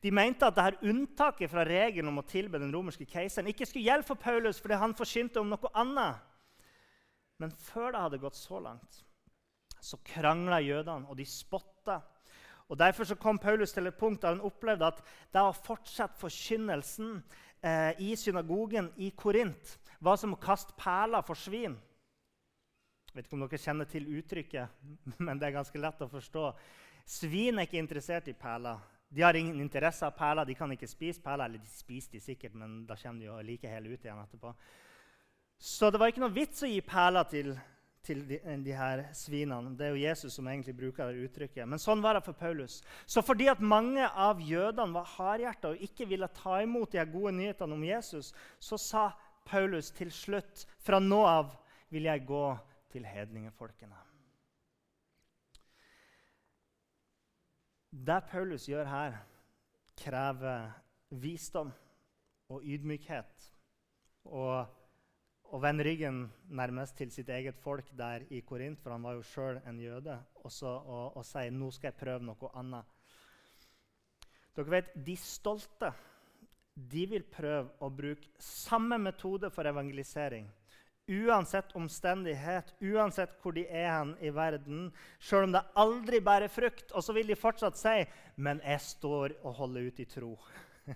De 0.01 0.09
mente 0.13 0.47
at 0.47 0.57
dette 0.57 0.89
unntaket 0.89 1.51
fra 1.51 1.63
regelen 1.67 2.09
om 2.09 2.21
å 2.23 2.25
tilbe 2.25 2.59
den 2.61 2.71
romerske 2.73 3.05
keiseren 3.05 3.51
ikke 3.51 3.67
skulle 3.69 3.85
gjelde 3.85 4.07
for 4.07 4.17
Paulus 4.17 4.61
fordi 4.61 4.79
han 4.81 4.95
forsynte 4.97 5.41
om 5.43 5.51
noe 5.51 5.71
annet. 5.77 6.23
Men 7.41 7.53
før 7.69 7.93
det 7.93 8.01
hadde 8.05 8.21
gått 8.21 8.37
så 8.37 8.59
langt, 8.61 9.03
så 9.81 9.97
krangla 10.05 10.59
jødene, 10.61 11.09
og 11.09 11.17
de 11.17 11.25
spotta. 11.25 11.99
Og 12.69 12.77
Derfor 12.79 13.03
så 13.03 13.17
kom 13.19 13.39
Paulus 13.41 13.73
til 13.73 13.89
et 13.89 13.97
punkt 13.97 14.21
der 14.21 14.35
han 14.35 14.45
opplevde 14.45 14.87
at 14.87 15.01
det 15.33 15.41
å 15.43 15.53
fortsette 15.53 16.21
forkynnelsen 16.21 17.17
eh, 17.65 17.97
i 17.99 18.13
synagogen 18.15 18.91
i 19.01 19.09
Korint 19.17 19.73
var 19.99 20.17
som 20.21 20.33
å 20.33 20.39
kaste 20.41 20.77
perler 20.79 21.25
for 21.25 21.37
svin. 21.37 21.75
Jeg 23.11 23.17
vet 23.17 23.27
ikke 23.27 23.35
om 23.35 23.43
dere 23.43 23.59
kjenner 23.59 23.89
til 23.91 24.07
uttrykket, 24.21 24.77
men 25.25 25.41
det 25.41 25.49
er 25.49 25.57
ganske 25.57 25.81
lett 25.81 26.05
å 26.05 26.09
forstå. 26.09 26.47
Svin 27.05 27.59
er 27.59 27.67
ikke 27.67 27.81
interessert 27.81 28.29
i 28.31 28.37
perler. 28.37 28.79
De 29.13 29.21
har 29.21 29.35
ingen 29.35 29.59
interesse 29.61 30.07
av 30.07 30.15
perler. 30.15 30.47
De 30.47 30.55
kan 30.55 30.71
ikke 30.71 30.87
spise 30.87 31.21
perler. 31.23 31.49
Eller 31.49 31.59
de 31.59 31.71
spiser 31.71 32.15
de 32.15 32.23
sikkert, 32.23 32.55
men 32.55 32.85
da 32.87 32.95
kommer 32.95 33.19
de 33.19 33.27
jo 33.27 33.41
like 33.43 33.67
hele 33.67 33.91
ut 33.91 34.05
igjen 34.05 34.21
etterpå. 34.23 34.53
Så 35.61 35.91
det 35.91 35.99
var 36.01 36.09
ikke 36.09 36.23
noe 36.23 36.33
vits 36.33 36.63
å 36.63 36.69
gi 36.69 36.79
perler 36.81 37.27
til, 37.29 37.51
til 38.07 38.23
de, 38.29 38.39
de, 38.65 38.71
her 38.73 39.03
svinene. 39.17 39.75
Det 39.77 39.85
er 39.85 39.91
jo 39.93 40.05
Jesus 40.05 40.37
som 40.39 40.47
egentlig 40.47 40.77
bruker 40.79 41.11
det 41.11 41.27
uttrykket. 41.27 41.67
Men 41.69 41.81
sånn 41.81 42.01
var 42.01 42.17
det 42.17 42.23
for 42.25 42.39
Paulus. 42.39 42.79
Så 43.05 43.21
fordi 43.25 43.49
at 43.51 43.59
mange 43.61 44.07
av 44.07 44.39
jødene 44.41 44.95
var 44.95 45.11
hardhjerta 45.17 45.73
og 45.73 45.83
ikke 45.85 46.07
ville 46.09 46.31
ta 46.39 46.61
imot 46.63 46.95
de 46.95 47.05
gode 47.11 47.35
nyhetene 47.37 47.77
om 47.77 47.83
Jesus, 47.85 48.31
så 48.63 48.79
sa 48.79 49.09
Paulus 49.45 49.91
til 49.93 50.13
slutt 50.13 50.65
fra 50.79 51.01
nå 51.03 51.19
av 51.27 51.51
vil 51.91 52.07
jeg 52.07 52.25
gå 52.25 52.45
til 52.93 53.05
hedningefolkene. 53.05 54.10
Det 57.91 58.21
Paulus 58.31 58.69
gjør 58.69 58.87
her, 58.87 59.17
krever 59.99 60.69
visdom 61.11 61.73
og 62.51 62.63
ydmykhet. 62.63 63.47
Og 64.31 65.51
å 65.51 65.59
vende 65.59 65.83
ryggen 65.83 66.21
nærmest 66.55 66.95
til 66.95 67.11
sitt 67.11 67.29
eget 67.29 67.59
folk 67.59 67.89
der 67.99 68.23
i 68.31 68.39
Korint, 68.47 68.79
for 68.79 68.95
han 68.95 69.03
var 69.03 69.17
jo 69.17 69.25
sjøl 69.27 69.59
en 69.67 69.81
jøde, 69.83 70.15
og, 70.39 70.47
så, 70.55 70.71
å, 70.71 71.23
si 71.27 71.49
nå 71.51 71.67
skal 71.75 71.91
jeg 71.91 71.99
prøve 71.99 72.23
noe 72.29 72.53
annet. 72.61 72.95
Dere 74.55 74.71
vet, 74.71 74.95
De 74.95 75.17
stolte 75.19 75.91
de 76.71 77.03
vil 77.11 77.27
prøve 77.27 77.75
å 77.83 77.91
bruke 77.91 78.31
samme 78.39 78.95
metode 79.03 79.51
for 79.51 79.67
evangelisering 79.67 80.47
uansett 81.11 81.75
omstendighet, 81.75 82.73
uansett 82.81 83.33
hvor 83.41 83.55
de 83.55 83.65
er 83.67 83.89
hen 83.91 84.15
i 84.23 84.31
verden, 84.33 84.91
Selv 85.19 85.43
om 85.43 85.51
det 85.51 85.63
aldri 85.75 86.19
bærer 86.19 86.47
frukt. 86.47 86.91
Og 86.91 87.03
så 87.03 87.13
vil 87.13 87.27
de 87.27 87.35
fortsatt 87.35 87.77
si, 87.77 88.05
'Men 88.35 88.61
jeg 88.63 88.81
står 88.81 89.31
og 89.43 89.53
holder 89.53 89.87
ut 89.87 89.99
i 89.99 90.05
tro'. 90.05 90.39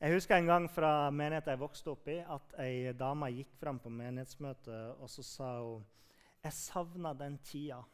jeg 0.00 0.12
husker 0.12 0.36
en 0.36 0.46
gang 0.46 0.70
fra 0.70 1.10
menigheten 1.10 1.50
jeg 1.50 1.60
vokste 1.60 1.90
opp 1.90 2.08
i, 2.08 2.18
at 2.18 2.54
ei 2.58 2.92
dame 2.92 3.30
gikk 3.30 3.56
fram 3.60 3.78
på 3.78 3.88
menighetsmøtet 3.88 4.96
og 5.00 5.10
så 5.10 5.22
sa 5.22 5.60
hun, 5.62 5.84
'Jeg 6.42 6.52
savna 6.52 7.12
den 7.12 7.38
tida 7.38 7.84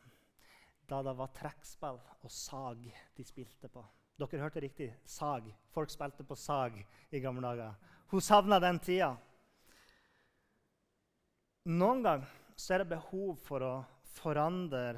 da 0.90 1.02
det 1.02 1.12
var 1.16 1.26
trekkspill 1.26 2.00
og 2.22 2.30
sag 2.30 2.78
de 3.16 3.24
spilte 3.24 3.68
på. 3.68 3.84
Dere 4.18 4.42
hørte 4.42 4.60
riktig. 4.60 4.90
Sag. 5.06 5.46
Folk 5.72 5.90
spilte 5.90 6.24
på 6.26 6.36
sag 6.36 6.74
i 7.10 7.20
gamle 7.20 7.46
dager. 7.46 7.74
Hun 8.10 8.20
savna 8.20 8.58
den 8.60 8.78
tida. 8.78 9.14
Noen 11.68 12.00
ganger 12.00 12.28
er 12.72 12.80
det 12.80 12.88
behov 12.88 13.34
for 13.44 13.64
å 13.64 13.72
forandre 14.16 14.94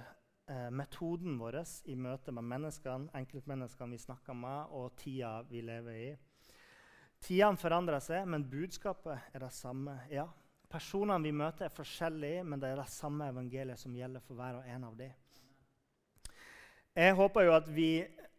eh, 0.46 0.68
metoden 0.70 1.34
vår 1.40 1.58
i 1.90 1.96
møte 1.98 2.30
med 2.30 2.46
menneskene, 2.46 3.10
enkeltmenneskene 3.18 3.96
vi 3.96 3.98
snakker 3.98 4.36
med, 4.38 4.70
og 4.70 4.94
tida 5.00 5.40
vi 5.48 5.64
lever 5.66 5.98
i. 5.98 6.12
Tidene 7.22 7.58
forandrer 7.58 8.02
seg, 8.02 8.28
men 8.30 8.46
budskapet 8.46 9.34
er 9.34 9.42
det 9.42 9.50
samme. 9.54 9.96
Ja, 10.10 10.28
Personene 10.72 11.20
vi 11.26 11.34
møter, 11.36 11.66
er 11.66 11.74
forskjellige, 11.74 12.44
men 12.48 12.62
det 12.62 12.70
er 12.70 12.78
det 12.80 12.88
samme 12.88 13.26
evangeliet 13.28 13.80
som 13.80 13.92
gjelder 13.92 14.22
for 14.24 14.38
hver 14.38 14.62
og 14.62 14.68
en 14.72 14.86
av 14.88 14.94
dem. 14.96 15.18
Jeg 16.96 17.16
håper 17.18 17.44
jo 17.44 17.52
at 17.58 17.68
vi 17.72 17.90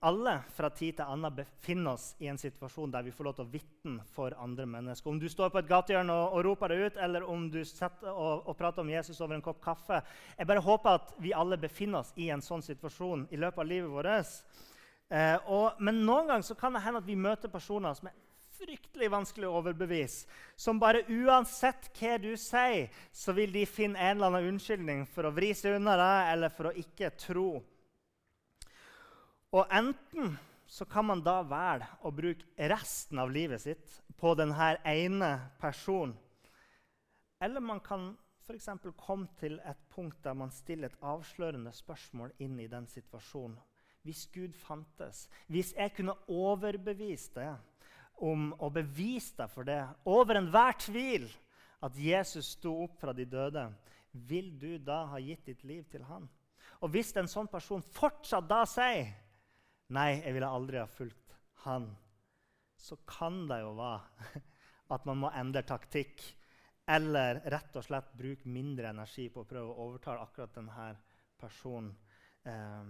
alle 0.04 0.34
fra 0.56 0.70
tid 0.76 0.98
til 0.98 1.08
annen 1.08 1.36
befinner 1.36 1.96
oss 1.96 2.10
i 2.20 2.28
en 2.28 2.40
situasjon 2.40 2.92
der 2.92 3.06
vi 3.06 3.14
får 3.16 3.28
lov 3.28 3.38
til 3.38 3.46
å 3.46 3.52
vitne 3.54 4.04
for 4.16 4.36
andre 4.44 4.66
mennesker. 4.68 5.10
Om 5.10 5.22
du 5.22 5.30
står 5.32 5.54
på 5.54 5.62
et 5.62 5.70
gatehjørne 5.70 6.14
og, 6.14 6.36
og, 6.36 6.44
roper 6.48 6.74
det 6.74 6.80
ut, 6.82 7.00
eller 7.06 7.24
om 7.24 7.46
du 7.52 7.62
og, 7.62 8.44
og, 8.44 8.52
prater 8.60 8.84
om 8.84 8.92
Jesus 8.92 9.22
over 9.24 9.38
en 9.38 9.46
kopp 9.46 9.62
kaffe. 9.64 10.02
Jeg 10.38 10.50
bare 10.50 10.66
håper 10.66 11.00
at 11.00 11.16
vi 11.24 11.34
alle 11.36 11.60
befinner 11.62 12.04
oss 12.04 12.12
i 12.20 12.28
en 12.36 12.44
sånn 12.44 12.66
situasjon 12.66 13.30
i 13.32 13.40
løpet 13.40 13.64
av 13.64 13.72
livet 13.72 13.92
vårt. 13.94 14.44
Eh, 15.14 15.38
og, 15.48 15.80
men 15.80 16.04
noen 16.04 16.32
ganger 16.32 16.60
kan 16.60 16.76
det 16.76 16.84
hende 16.84 17.04
at 17.04 17.08
vi 17.08 17.20
møter 17.20 17.52
personer 17.54 17.96
som 17.96 18.12
er 18.12 18.20
fryktelig 18.64 19.10
vanskelig 19.12 19.50
å 19.50 19.58
overbevise. 19.60 20.28
Som 20.56 20.80
bare 20.82 21.04
uansett 21.12 21.90
hva 21.98 22.18
du 22.22 22.34
sier, 22.40 22.90
så 23.12 23.36
vil 23.36 23.54
de 23.54 23.66
finne 23.68 24.00
en 24.00 24.18
eller 24.18 24.30
annen 24.32 24.54
unnskyldning 24.54 25.06
for 25.10 25.28
å 25.28 25.34
vri 25.36 25.52
seg 25.58 25.80
unna 25.80 25.96
deg 26.00 26.34
eller 26.34 26.54
for 26.54 26.70
å 26.70 26.76
ikke 26.84 27.14
tro. 27.20 27.50
Og 29.54 29.70
enten 29.70 30.34
så 30.68 30.86
kan 30.90 31.06
man 31.06 31.22
da 31.22 31.42
velge 31.46 31.86
å 32.02 32.12
bruke 32.16 32.70
resten 32.72 33.20
av 33.22 33.32
livet 33.32 33.62
sitt 33.62 34.00
på 34.18 34.34
denne 34.40 34.72
ene 34.90 35.34
personen. 35.62 36.16
Eller 37.44 37.62
man 37.62 37.82
kan 37.84 38.14
f.eks. 38.48 38.70
komme 38.98 39.28
til 39.40 39.60
et 39.68 39.80
punkt 39.94 40.24
der 40.24 40.34
man 40.34 40.52
stiller 40.52 40.90
et 40.90 41.06
avslørende 41.06 41.74
spørsmål 41.76 42.34
inn 42.42 42.58
i 42.60 42.70
den 42.72 42.88
situasjonen. 42.90 43.60
Hvis 44.04 44.26
Gud 44.34 44.56
fantes, 44.66 45.28
hvis 45.48 45.72
jeg 45.78 45.94
kunne 45.96 46.16
overbevist 46.28 47.38
deg 47.38 47.56
om 48.24 48.50
å 48.60 48.68
bevise 48.74 49.38
deg 49.38 49.52
for 49.52 49.68
det, 49.68 49.80
over 50.04 50.40
enhver 50.40 50.76
tvil, 50.82 51.30
at 51.84 51.96
Jesus 52.00 52.56
sto 52.58 52.74
opp 52.84 52.98
fra 53.00 53.14
de 53.16 53.26
døde, 53.28 53.68
vil 54.12 54.52
du 54.60 54.78
da 54.80 55.06
ha 55.12 55.22
gitt 55.24 55.46
ditt 55.46 55.64
liv 55.68 55.86
til 55.92 56.04
han? 56.08 56.28
Og 56.84 56.92
hvis 56.92 57.14
en 57.16 57.30
sånn 57.32 57.48
person 57.52 57.84
fortsatt 57.96 58.48
da 58.50 58.64
sier 58.68 59.14
nei, 59.94 60.22
jeg 60.22 60.36
ville 60.36 60.50
aldri 60.50 60.80
ha 60.80 60.88
fulgt 60.88 61.36
han, 61.66 61.90
så 62.78 62.98
kan 63.08 63.44
det 63.48 63.62
jo 63.64 63.74
være 63.78 64.42
at 64.96 65.06
man 65.10 65.22
må 65.26 65.32
endre 65.36 65.64
taktikk. 65.68 66.24
Eller 66.84 67.40
rett 67.48 67.78
og 67.80 67.86
slett 67.86 68.10
bruke 68.20 68.50
mindre 68.52 68.90
energi 68.92 69.30
på 69.32 69.44
å 69.44 69.48
prøve 69.48 69.72
å 69.72 69.86
overtale 69.88 70.24
akkurat 70.26 70.52
denne 70.58 70.90
personen. 71.40 71.94
Eh, 72.44 72.90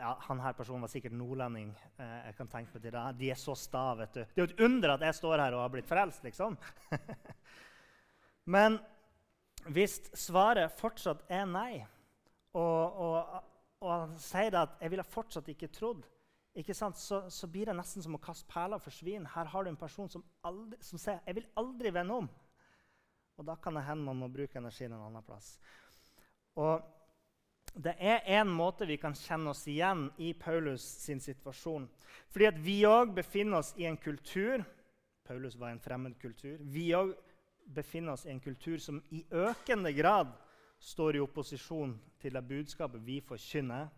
han 0.00 0.40
her 0.40 0.52
personen 0.52 0.84
var 0.84 0.92
sikkert 0.92 1.16
nordlending. 1.16 1.72
Eh, 1.96 2.18
jeg 2.28 2.36
kan 2.36 2.50
tenke 2.52 2.76
meg 2.76 2.84
til 2.84 2.94
det. 2.94 3.04
De 3.18 3.30
er 3.32 3.40
så 3.40 3.56
sta. 3.56 3.94
vet 3.98 4.12
du. 4.14 4.20
Det 4.20 4.36
er 4.36 4.44
jo 4.44 4.50
et 4.52 4.64
under 4.68 4.94
at 4.94 5.06
jeg 5.08 5.18
står 5.18 5.38
her 5.38 5.56
og 5.56 5.64
har 5.64 5.72
blitt 5.72 5.88
frelst, 5.88 6.24
liksom. 6.24 6.58
Men 8.54 8.78
hvis 9.68 9.98
svaret 10.16 10.76
fortsatt 10.78 11.24
er 11.28 11.48
nei, 11.48 11.80
og, 12.56 13.00
og, 13.00 13.34
og 13.80 13.90
han 13.90 14.18
sier 14.18 14.54
at 14.54 14.76
'jeg 14.80 14.90
ville 14.90 15.04
fortsatt 15.04 15.48
ikke 15.48 15.68
trodd', 15.68 16.04
ikke? 16.54 16.74
Så, 16.74 17.30
så, 17.30 17.46
blir 17.46 17.66
det 17.66 17.76
nesten 17.76 18.02
som 18.02 18.14
å 18.14 18.20
kaste 18.20 18.48
perler 18.48 18.78
for 18.78 18.90
svin. 18.90 19.26
Her 19.26 19.44
har 19.44 19.64
du 19.64 19.70
en 19.70 19.76
person 19.76 20.08
som, 20.08 20.24
aldri, 20.44 20.76
som 20.80 20.98
sier 20.98 21.20
'jeg 21.26 21.34
vil 21.34 21.46
aldri 21.56 21.90
vende 21.90 22.14
om'. 22.14 22.28
Og 23.38 23.46
da 23.46 23.54
kan 23.54 23.74
det 23.74 23.84
hende 23.84 24.04
man 24.04 24.16
må 24.16 24.28
bruke 24.28 24.58
energien 24.58 24.92
en 24.92 25.00
annen 25.00 25.22
plass. 25.22 25.58
Og 26.56 26.82
det 27.74 27.96
er 27.98 28.20
en 28.26 28.48
måte 28.48 28.86
vi 28.86 28.96
kan 28.96 29.14
kjenne 29.14 29.50
oss 29.50 29.66
igjen 29.66 30.10
i 30.18 30.32
Paulus 30.32 30.82
sin 30.82 31.20
situasjon. 31.20 31.88
Fordi 32.28 32.44
at 32.44 32.58
vi 32.58 32.82
òg 32.82 33.14
befinner 33.14 33.58
oss 33.58 33.74
i 33.76 33.84
en 33.84 33.96
kultur 33.96 34.64
Paulus 35.30 35.56
var 35.56 35.68
en 35.70 35.78
fremmed 35.78 36.16
kultur. 36.18 36.58
Vi 36.58 36.88
òg 36.90 37.12
befinner 37.70 38.16
oss 38.16 38.24
i 38.26 38.32
en 38.32 38.40
kultur 38.42 38.80
som 38.82 38.96
i 39.14 39.20
økende 39.30 39.92
grad 39.94 40.32
står 40.80 41.16
i 41.16 41.22
opposisjon 41.22 41.92
til 42.20 42.34
det 42.36 42.42
budskapet 42.48 43.02
vi 43.04 43.20
forkynner. 43.24 43.88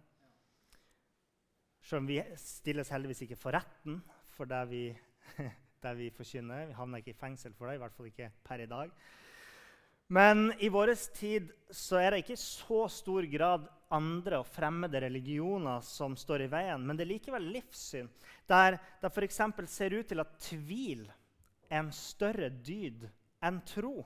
Selv 1.82 2.02
om 2.02 2.10
vi 2.10 2.20
stilles 2.38 2.90
heldigvis 2.90 3.24
ikke 3.26 3.38
for 3.38 3.54
retten 3.54 4.00
for 4.36 4.50
det 4.50 4.62
vi, 4.70 4.84
det 5.84 5.96
vi 5.98 6.10
forkynner. 6.14 6.68
Vi 6.70 6.78
havner 6.78 7.02
ikke 7.02 7.14
i 7.14 7.20
fengsel 7.20 7.54
for 7.54 7.70
det, 7.70 7.78
i 7.78 7.82
hvert 7.82 7.94
fall 7.96 8.10
ikke 8.10 8.30
per 8.44 8.62
i 8.64 8.70
dag. 8.70 8.90
Men 10.12 10.50
i 10.60 10.68
vår 10.68 10.92
tid 11.16 11.48
så 11.72 12.00
er 12.02 12.12
det 12.12 12.24
ikke 12.24 12.36
så 12.36 12.84
stor 12.92 13.24
grad 13.32 13.68
andre 13.92 14.40
og 14.42 14.48
fremmede 14.48 15.00
religioner 15.04 15.80
som 15.84 16.16
står 16.18 16.46
i 16.46 16.50
veien, 16.52 16.84
men 16.84 16.96
det 16.96 17.06
er 17.06 17.12
likevel 17.14 17.48
livssyn 17.54 18.08
der 18.48 18.78
det 19.00 19.10
f.eks. 19.12 19.40
ser 19.70 19.94
ut 19.96 20.08
til 20.08 20.20
at 20.20 20.34
tvil 20.42 21.06
er 21.70 21.78
en 21.80 21.92
større 21.94 22.50
dyd 22.50 23.06
enn 23.44 23.60
tro. 23.68 24.02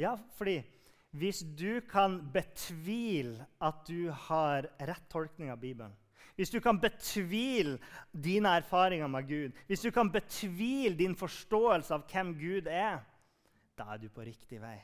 Ja, 0.00 0.14
fordi 0.38 0.58
hvis 1.14 1.44
du 1.54 1.78
kan 1.86 2.18
betvile 2.34 3.46
at 3.62 3.84
du 3.86 4.10
har 4.26 4.66
rett 4.82 5.04
tolkning 5.12 5.52
av 5.52 5.60
Bibelen, 5.62 5.94
hvis 6.34 6.50
du 6.50 6.58
kan 6.60 6.80
betvile 6.82 7.76
dine 8.10 8.56
erfaringer 8.58 9.06
med 9.06 9.28
Gud, 9.28 9.60
hvis 9.68 9.84
du 9.84 9.92
kan 9.94 10.10
betvile 10.10 10.96
din 10.98 11.14
forståelse 11.14 11.94
av 11.94 12.08
hvem 12.10 12.32
Gud 12.38 12.66
er, 12.66 13.04
da 13.78 13.92
er 13.94 14.02
du 14.02 14.08
på 14.10 14.26
riktig 14.26 14.58
vei. 14.62 14.76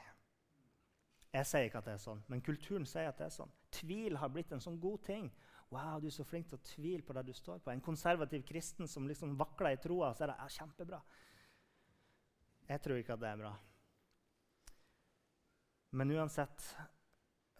Jeg 1.34 1.46
sier 1.46 1.66
ikke 1.66 1.78
at 1.82 1.88
det 1.90 1.96
er 1.96 2.02
sånn, 2.02 2.22
men 2.30 2.42
kulturen 2.42 2.86
sier 2.86 3.10
at 3.10 3.18
det 3.18 3.26
er 3.26 3.34
sånn. 3.34 3.50
Tvil 3.74 4.18
har 4.18 4.30
blitt 4.30 4.54
en 4.54 4.62
sånn 4.62 4.78
god 4.82 5.02
ting. 5.06 5.28
Wow, 5.70 5.98
du 6.02 6.08
er 6.10 6.14
så 6.14 6.26
flink 6.26 6.48
til 6.50 6.58
å 6.58 6.66
tvile 6.66 7.06
på 7.06 7.14
det 7.14 7.22
du 7.28 7.34
står 7.34 7.60
på. 7.62 7.70
En 7.70 7.82
konservativ 7.82 8.42
kristen 8.46 8.90
som 8.90 9.06
liksom 9.06 9.36
vakler 9.38 9.76
i 9.76 9.82
troa, 9.82 10.10
så 10.14 10.26
er 10.26 10.32
det 10.32 10.38
ja, 10.40 10.48
kjempebra. 10.58 11.02
Jeg 12.70 12.82
tror 12.82 12.98
ikke 12.98 13.14
at 13.14 13.22
det 13.22 13.30
er 13.30 13.42
bra. 13.42 13.52
Men 15.90 16.12
uansett 16.14 16.64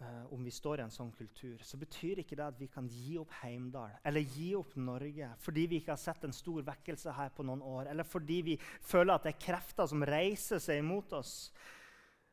uh, 0.01 0.33
om 0.33 0.43
vi 0.43 0.53
står 0.53 0.79
i 0.79 0.85
en 0.85 0.93
sånn 0.93 1.11
kultur, 1.15 1.59
så 1.67 1.79
betyr 1.79 2.21
ikke 2.21 2.37
det 2.39 2.45
at 2.45 2.59
vi 2.59 2.69
kan 2.71 2.87
gi 2.87 3.17
opp 3.19 3.33
Heimdal 3.41 3.97
eller 4.07 4.23
gi 4.37 4.53
opp 4.55 4.73
Norge 4.79 5.33
fordi 5.43 5.67
vi 5.67 5.81
ikke 5.81 5.93
har 5.95 6.01
sett 6.01 6.23
en 6.27 6.35
stor 6.35 6.63
vekkelse 6.71 7.15
her 7.17 7.33
på 7.35 7.45
noen 7.47 7.63
år, 7.65 7.91
eller 7.91 8.07
fordi 8.07 8.41
vi 8.53 8.57
føler 8.79 9.15
at 9.15 9.27
det 9.27 9.35
er 9.35 9.45
krefter 9.45 9.91
som 9.91 10.07
reiser 10.07 10.63
seg 10.63 10.81
imot 10.83 11.13
oss. 11.19 11.35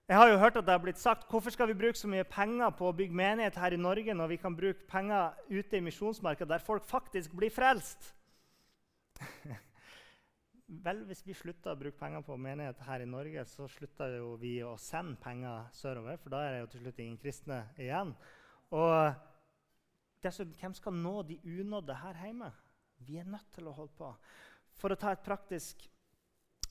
Jeg 0.08 0.16
har 0.16 0.30
jo 0.30 0.38
hørt 0.40 0.56
at 0.56 0.64
det 0.64 0.72
har 0.72 0.80
blitt 0.80 1.00
sagt 1.00 1.26
hvorfor 1.28 1.52
skal 1.52 1.68
vi 1.68 1.76
bruke 1.76 1.98
så 1.98 2.08
mye 2.08 2.24
penger 2.24 2.70
på 2.78 2.86
å 2.88 2.94
bygge 2.96 3.18
menighet 3.18 3.58
her 3.60 3.74
i 3.76 3.80
Norge 3.80 4.14
når 4.16 4.30
vi 4.30 4.38
kan 4.40 4.56
bruke 4.56 4.86
penger 4.88 5.36
ute 5.50 5.76
i 5.76 5.84
misjonsmarkedet 5.84 6.54
der 6.54 6.64
folk 6.64 6.86
faktisk 6.88 7.34
blir 7.36 7.52
frelst? 7.52 8.14
Vel, 10.68 10.98
hvis 11.08 11.22
vi 11.24 11.32
slutter 11.32 11.72
å 11.72 11.80
bruke 11.80 11.96
penger 11.96 12.20
på 12.26 12.34
menighet 12.36 12.82
her 12.84 13.00
i 13.00 13.08
Norge, 13.08 13.40
så 13.48 13.64
slutter 13.72 14.18
jo 14.18 14.34
vi 14.36 14.58
å 14.60 14.74
sende 14.76 15.16
penger 15.22 15.70
sørover, 15.72 16.18
for 16.20 16.34
da 16.34 16.42
er 16.44 16.52
det 16.52 16.58
jo 16.60 16.68
til 16.74 16.82
slutt 16.82 17.00
ingen 17.00 17.20
kristne 17.22 17.62
igjen. 17.80 18.12
Og 18.76 19.14
dessuten, 20.20 20.52
hvem 20.60 20.74
skal 20.76 20.98
nå 20.98 21.14
de 21.30 21.38
unådde 21.40 21.96
her 22.02 22.20
hjemme? 22.20 22.50
Vi 23.00 23.16
er 23.16 23.32
nødt 23.32 23.48
til 23.56 23.70
å 23.70 23.74
holde 23.78 23.96
på. 23.96 24.12
For 24.76 24.92
å 24.92 25.00
ta 25.00 25.14
et 25.16 25.24
praktisk 25.24 25.88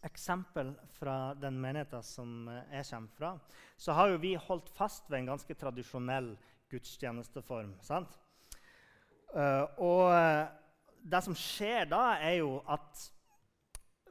eksempel 0.05 0.75
fra 0.99 1.33
den 1.41 1.57
menigheten 1.57 2.05
som 2.05 2.37
jeg 2.69 2.85
kommer 2.91 3.17
fra, 3.17 3.33
så 3.81 3.97
har 3.97 4.13
jo 4.13 4.21
vi 4.21 4.37
holdt 4.37 4.69
fast 4.77 5.09
ved 5.09 5.23
en 5.23 5.33
ganske 5.33 5.57
tradisjonell 5.57 6.35
gudstjenesteform. 6.69 7.73
sant? 7.81 8.13
Uh, 9.33 9.65
og 9.81 10.05
det 11.01 11.25
som 11.25 11.33
skjer 11.33 11.89
da, 11.89 12.19
er 12.21 12.43
jo 12.43 12.59
at 12.69 13.07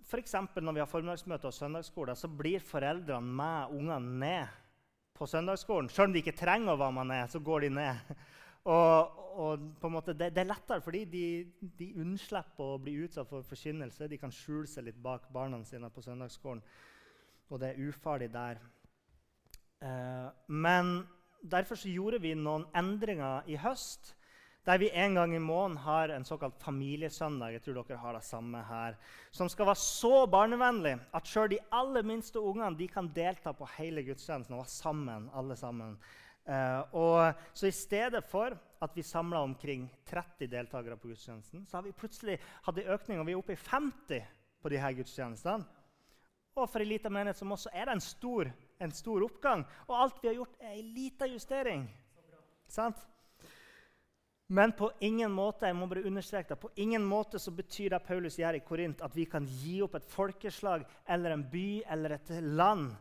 F.eks. 0.06 0.34
når 0.62 0.72
vi 0.72 0.80
har 0.80 0.86
formiddagsmøte 0.86 1.48
og 1.50 1.54
søndagsskole, 1.54 2.14
så 2.14 2.28
blir 2.30 2.62
foreldrene 2.62 3.36
med 3.40 3.74
ungene 3.74 4.18
ned 4.20 4.58
på 5.16 5.26
søndagsskolen. 5.26 5.88
Selv 5.90 6.08
om 6.08 6.14
de 6.14 6.22
ikke 6.22 6.36
trenger 6.36 6.74
å 6.74 6.78
være 6.78 6.94
med 7.00 7.08
ned, 7.10 7.30
så 7.32 7.40
går 7.42 7.66
de 7.66 7.70
ned. 7.80 8.10
Og, 8.66 9.18
og 9.38 9.60
på 9.78 9.86
en 9.86 9.92
måte, 9.94 10.10
det, 10.18 10.32
det, 10.34 10.40
er 10.42 10.48
lettere 10.48 10.82
fordi 10.82 11.04
de, 11.06 11.26
de 11.78 11.86
unnslipper 12.02 12.72
å 12.74 12.80
bli 12.82 12.96
utsatt 13.04 13.28
for 13.30 13.46
forkynnelse. 13.46 14.08
De 14.10 14.18
kan 14.18 14.32
skjule 14.34 14.66
seg 14.66 14.88
litt 14.88 14.98
bak 14.98 15.28
barna 15.30 15.60
sine 15.62 15.86
på 15.94 16.02
søndagsskolen. 16.02 16.64
Og 17.46 17.60
det 17.62 17.68
er 17.68 17.84
ufarlig 17.86 18.26
der. 18.34 18.58
Eh, 19.86 20.26
men 20.50 20.90
derfor 21.46 21.78
gjorde 21.86 22.18
vi 22.26 22.34
noen 22.34 22.66
endringer 22.74 23.46
i 23.46 23.54
høst 23.62 24.15
der 24.66 24.78
vi 24.82 24.90
en 24.90 25.14
gang 25.14 25.34
i 25.34 25.38
måneden 25.38 25.76
har 25.78 26.10
en 26.10 26.24
såkalt 26.24 26.56
familiesøndag. 26.58 27.52
jeg 27.52 27.62
tror 27.62 27.82
dere 27.82 27.98
har 27.98 28.12
det 28.14 28.24
samme 28.24 28.62
her, 28.62 28.96
Som 29.30 29.48
skal 29.48 29.66
være 29.66 29.76
så 29.76 30.26
barnevennlig 30.26 30.98
at 31.14 31.26
sjøl 31.26 31.48
de 31.48 31.58
aller 31.72 32.02
minste 32.02 32.40
ungene 32.40 32.76
de 32.76 32.88
kan 32.88 33.08
delta 33.14 33.52
på 33.52 33.68
hele 33.78 34.02
gudstjenesten 34.02 34.54
og 34.54 34.64
være 34.64 34.68
sammen. 34.68 35.30
alle 35.34 35.56
sammen. 35.56 35.98
Uh, 36.46 36.94
og 36.94 37.34
så 37.54 37.66
I 37.66 37.70
stedet 37.70 38.24
for 38.24 38.56
at 38.82 38.90
vi 38.94 39.02
samla 39.02 39.40
omkring 39.42 39.90
30 40.06 40.46
deltakere 40.46 40.96
på 40.96 41.08
gudstjenesten, 41.08 41.66
så 41.66 41.76
har 41.76 41.82
vi 41.82 41.92
plutselig 41.92 42.38
hatt 42.62 42.78
en 42.78 42.92
økning, 42.94 43.20
og 43.20 43.26
vi 43.26 43.32
er 43.32 43.38
oppe 43.38 43.52
i 43.52 43.56
50 43.56 44.22
på 44.62 44.68
de 44.68 44.78
her 44.78 44.92
gudstjenestene. 44.92 45.64
Og 46.56 46.70
for 46.70 46.80
ei 46.80 46.88
lita 46.88 47.10
menighet 47.12 47.36
som 47.36 47.52
også 47.52 47.68
er 47.72 47.84
det 47.84 47.92
en 47.92 48.00
stor, 48.00 48.48
en 48.80 48.92
stor 48.92 49.24
oppgang. 49.26 49.64
Og 49.88 50.02
alt 50.02 50.22
vi 50.22 50.28
har 50.28 50.38
gjort, 50.38 50.54
er 50.60 50.70
ei 50.70 50.82
lita 50.82 51.26
justering. 51.26 51.84
Sant? 52.68 52.96
Men 54.46 54.72
på 54.72 54.92
ingen 55.02 55.32
måte 55.34 55.66
jeg 55.66 55.74
må 55.74 55.88
bare 55.90 56.04
understreke 56.06 56.54
det, 56.54 56.60
på 56.62 56.70
ingen 56.78 57.02
måte 57.02 57.40
så 57.42 57.50
betyr 57.50 57.96
det 57.96 58.04
Paulus 58.06 58.36
gjør 58.38 58.60
i 58.60 58.62
Korint, 58.62 59.02
at 59.02 59.16
vi 59.16 59.24
kan 59.26 59.46
gi 59.62 59.80
opp 59.82 59.96
et 59.98 60.06
folkeslag 60.06 60.84
eller 61.10 61.34
en 61.34 61.42
by 61.50 61.82
eller 61.90 62.14
et 62.14 62.30
land. 62.44 62.92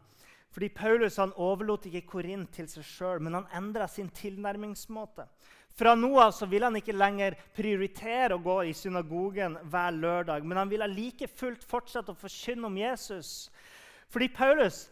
Fordi 0.55 0.69
Paulus 0.73 1.19
han 1.21 1.35
overlot 1.35 1.85
ikke 1.85 2.07
Korint 2.07 2.49
til 2.55 2.69
seg 2.71 2.87
sjøl, 2.87 3.21
men 3.21 3.37
han 3.37 3.49
endra 3.59 3.85
sin 3.91 4.09
tilnærmingsmåte. 4.09 5.27
Fra 5.75 5.91
nå 5.99 6.13
av 6.23 6.31
så 6.31 6.47
ville 6.47 6.69
han 6.69 6.79
ikke 6.79 6.95
lenger 6.95 7.35
prioritere 7.53 8.37
å 8.37 8.41
gå 8.41 8.61
i 8.69 8.73
synagogen 8.73 9.57
hver 9.67 9.97
lørdag, 9.99 10.45
men 10.47 10.57
han 10.61 10.71
ville 10.71 10.87
like 10.87 11.27
fullt 11.27 11.67
fortsette 11.67 12.15
å 12.15 12.17
forkynne 12.17 12.71
om 12.71 12.77
Jesus. 12.79 13.51
Fordi 14.07 14.31
Paulus 14.31 14.85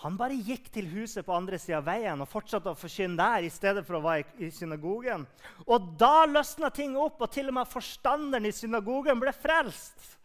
han 0.00 0.16
bare 0.18 0.34
gikk 0.34 0.70
til 0.72 0.88
huset 0.90 1.26
på 1.26 1.34
andre 1.36 1.58
sida 1.60 1.78
av 1.78 1.86
veien 1.86 2.22
og 2.24 2.30
fortsatte 2.30 2.72
å 2.72 2.78
forkynne 2.78 3.18
der. 3.18 3.44
i 3.44 3.50
stedet 3.50 3.84
for 3.86 3.98
å 3.98 4.02
være 4.02 4.24
i, 4.38 4.50
synagogen. 4.50 5.26
Og 5.66 5.92
da 5.98 6.24
løsna 6.26 6.70
ting 6.70 6.96
opp, 6.96 7.20
og 7.20 7.30
til 7.30 7.52
og 7.52 7.54
med 7.60 7.70
forstanderen 7.70 8.48
i 8.48 8.52
synagogen 8.52 9.20
ble 9.20 9.32
frelst. 9.36 10.16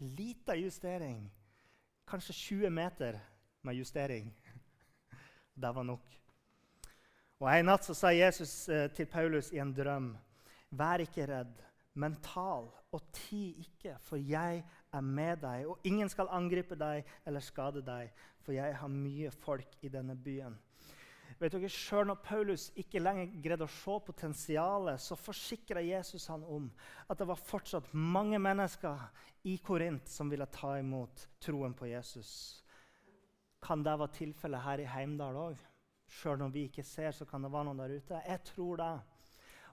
Lita 0.00 0.56
justering. 0.58 1.30
Kanskje 2.04 2.34
20 2.34 2.70
meter 2.70 3.20
med 3.62 3.76
justering. 3.76 4.28
Det 5.62 5.74
var 5.74 5.84
nok. 5.84 6.04
Og 7.40 7.48
En 7.48 7.66
natt 7.66 7.84
så 7.84 7.94
sa 7.94 8.12
Jesus 8.12 8.68
eh, 8.68 8.90
til 8.92 9.06
Paulus 9.06 9.52
i 9.52 9.60
en 9.62 9.72
drøm.: 9.74 10.16
Vær 10.70 11.00
ikke 11.00 11.26
redd, 11.26 11.54
men 11.94 12.16
tal, 12.20 12.68
og 12.92 13.02
ti 13.12 13.54
ikke, 13.62 13.96
for 14.02 14.16
jeg 14.16 14.64
er 14.94 15.02
med 15.04 15.42
deg, 15.42 15.66
og 15.68 15.88
ingen 15.88 16.10
skal 16.12 16.30
angripe 16.32 16.78
deg 16.78 17.04
eller 17.26 17.44
skade 17.44 17.82
deg, 17.84 18.12
for 18.44 18.56
jeg 18.56 18.76
har 18.78 18.92
mye 18.92 19.32
folk 19.44 19.76
i 19.82 19.90
denne 19.92 20.16
byen. 20.16 20.56
Vet 21.40 21.54
dere, 21.56 21.68
Sjøl 21.72 22.06
når 22.06 22.20
Paulus 22.22 22.68
ikke 22.78 23.02
lenger 23.02 23.32
greide 23.42 23.66
å 23.66 23.72
se 23.74 23.94
potensialet, 24.06 25.02
så 25.02 25.16
forsikra 25.18 25.82
Jesus 25.82 26.28
han 26.30 26.44
om 26.46 26.68
at 27.10 27.18
det 27.18 27.26
var 27.26 27.40
fortsatt 27.40 27.90
mange 27.92 28.38
mennesker 28.38 29.08
i 29.50 29.56
Korint 29.64 30.08
som 30.08 30.30
ville 30.30 30.46
ta 30.52 30.76
imot 30.78 31.26
troen 31.42 31.74
på 31.74 31.90
Jesus. 31.90 32.30
Kan 33.64 33.82
det 33.82 33.96
være 33.98 34.14
tilfellet 34.20 34.62
her 34.62 34.84
i 34.84 34.90
Heimdal 34.92 35.40
òg? 35.40 35.64
Sjøl 36.14 36.38
når 36.38 36.54
vi 36.54 36.68
ikke 36.68 36.84
ser, 36.86 37.10
så 37.16 37.26
kan 37.26 37.42
det 37.42 37.50
være 37.50 37.66
noen 37.70 37.82
der 37.82 37.96
ute. 37.96 38.22
Jeg 38.28 38.44
tror 38.52 38.78
det. 38.78 38.92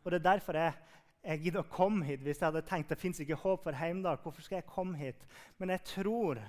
Og 0.01 0.11
Det 0.11 0.17
er 0.17 0.29
derfor 0.31 0.57
jeg, 0.57 0.73
jeg 1.21 1.43
gidder 1.43 1.61
å 1.61 1.69
komme 1.69 2.05
hit. 2.07 2.23
Hvis 2.25 2.41
jeg 2.41 2.47
hadde 2.47 2.65
tenkt 2.65 2.89
det 2.89 2.99
fins 2.99 3.21
ikke 3.21 3.39
håp 3.43 3.67
for 3.67 3.77
Heimdal, 3.77 4.19
hvorfor 4.23 4.45
skal 4.45 4.61
jeg 4.61 4.69
komme 4.71 4.97
hit? 4.97 5.27
Men 5.61 5.73
jeg 5.75 5.85
tror 5.93 6.41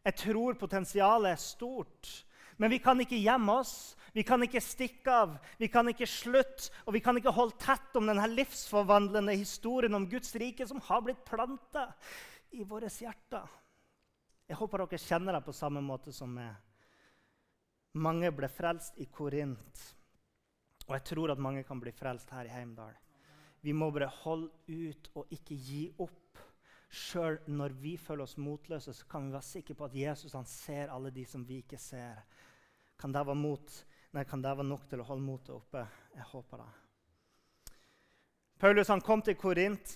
jeg 0.00 0.16
tror 0.16 0.56
potensialet 0.56 1.34
er 1.34 1.40
stort. 1.40 2.10
Men 2.60 2.72
vi 2.72 2.78
kan 2.82 2.98
ikke 3.00 3.18
gjemme 3.20 3.54
oss, 3.62 3.96
vi 4.12 4.24
kan 4.26 4.42
ikke 4.44 4.60
stikke 4.60 5.12
av, 5.12 5.36
vi 5.60 5.68
kan 5.72 5.88
ikke 5.88 6.08
slutte. 6.08 6.72
Og 6.86 6.96
vi 6.96 7.02
kan 7.04 7.16
ikke 7.16 7.32
holde 7.36 7.56
tett 7.60 7.96
om 7.96 8.08
denne 8.08 8.26
livsforvandlende 8.32 9.36
historien 9.36 9.96
om 9.96 10.08
Guds 10.08 10.34
rike 10.40 10.66
som 10.68 10.82
har 10.88 11.04
blitt 11.04 11.22
planta 11.28 11.86
i 12.56 12.64
våre 12.64 12.90
hjerter. 12.90 13.46
Jeg 14.50 14.58
håper 14.58 14.82
dere 14.82 14.98
kjenner 14.98 15.36
det 15.36 15.44
på 15.46 15.54
samme 15.54 15.80
måte 15.84 16.12
som 16.12 16.32
meg. 16.34 16.52
Mange 18.00 18.30
ble 18.34 18.48
frelst 18.50 18.98
i 19.02 19.06
Korint, 19.10 19.80
og 20.86 20.92
jeg 20.94 21.04
tror 21.08 21.32
at 21.32 21.42
mange 21.42 21.64
kan 21.66 21.80
bli 21.82 21.90
frelst 21.94 22.30
her 22.34 22.46
i 22.46 22.52
Heimdal. 22.52 22.94
Vi 23.60 23.74
må 23.76 23.90
bare 23.92 24.08
holde 24.22 24.48
ut 24.68 25.10
og 25.14 25.32
ikke 25.34 25.56
gi 25.56 25.84
opp. 26.00 26.16
Sjøl 26.90 27.38
når 27.46 27.76
vi 27.78 27.94
føler 28.00 28.24
oss 28.24 28.38
motløse, 28.40 28.92
så 28.96 29.06
kan 29.06 29.28
vi 29.28 29.34
være 29.36 29.46
sikre 29.46 29.76
på 29.78 29.86
at 29.86 29.94
Jesus 29.94 30.34
ser 30.50 30.90
alle 30.90 31.12
de 31.14 31.24
som 31.28 31.44
vi 31.46 31.60
ikke 31.62 31.78
ser. 31.78 32.24
Kan 32.98 33.14
det 33.14 33.22
være, 33.26 33.38
mot, 33.38 33.76
nei, 34.12 34.24
kan 34.26 34.42
det 34.42 34.56
være 34.58 34.66
nok 34.66 34.88
til 34.90 35.00
å 35.00 35.06
holde 35.06 35.24
motet 35.24 35.54
oppe? 35.54 35.84
Jeg 36.16 36.26
håper 36.32 36.64
det. 36.64 36.70
Paulus 38.60 38.90
kom 39.06 39.22
til 39.24 39.38
Korint 39.40 39.94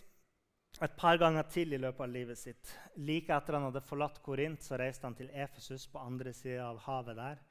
et 0.83 0.94
par 0.98 1.18
ganger 1.20 1.44
til 1.53 1.74
i 1.74 1.79
løpet 1.79 2.03
av 2.07 2.11
livet 2.11 2.38
sitt. 2.38 2.70
Like 2.96 3.35
etter 3.35 3.59
han 3.59 3.68
hadde 3.68 3.85
forlatt 3.85 4.22
Korint, 4.24 4.62
så 4.62 4.79
reiste 4.81 5.07
han 5.07 5.14
til 5.18 5.29
Efesus 5.31 5.87
på 5.90 6.00
andre 6.03 6.33
sida 6.35 6.70
av 6.70 6.81
havet 6.87 7.18
der. 7.18 7.42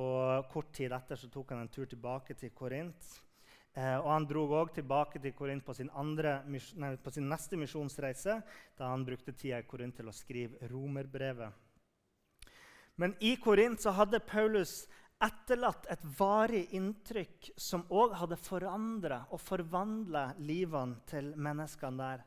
Og 0.00 0.48
Kort 0.52 0.72
tid 0.74 0.94
etter 0.94 1.18
så 1.20 1.30
tok 1.32 1.54
han 1.54 1.64
en 1.64 1.72
tur 1.72 1.86
tilbake 1.90 2.34
til 2.38 2.54
Korint. 2.56 3.12
Eh, 3.76 3.96
og 4.00 4.08
Han 4.08 4.24
dro 4.24 4.46
òg 4.56 4.72
tilbake 4.72 5.20
til 5.20 5.34
Korint 5.36 5.64
på 5.64 5.74
på 5.76 7.10
sin, 7.12 7.28
neste 7.28 7.56
misjonsreise, 7.60 8.42
da 8.76 8.88
han 8.88 9.04
brukte 9.04 9.32
tida 9.32 9.58
i 9.60 9.66
Korint 9.68 9.96
til 9.96 10.08
å 10.08 10.14
skrive 10.16 10.68
romerbrevet. 10.70 11.52
Men 12.96 13.14
i 13.20 13.36
Korint 13.36 13.80
så 13.80 13.92
hadde 13.92 14.20
Paulus 14.24 14.86
etterlatt 15.20 15.86
et 15.92 16.04
varig 16.18 16.72
inntrykk 16.76 17.50
som 17.56 17.84
òg 17.92 18.14
hadde 18.16 18.38
forandra 18.40 19.26
og 19.30 19.40
forvandla 19.40 20.30
livene 20.38 21.02
til 21.08 21.34
menneskene 21.36 22.00
der. 22.00 22.24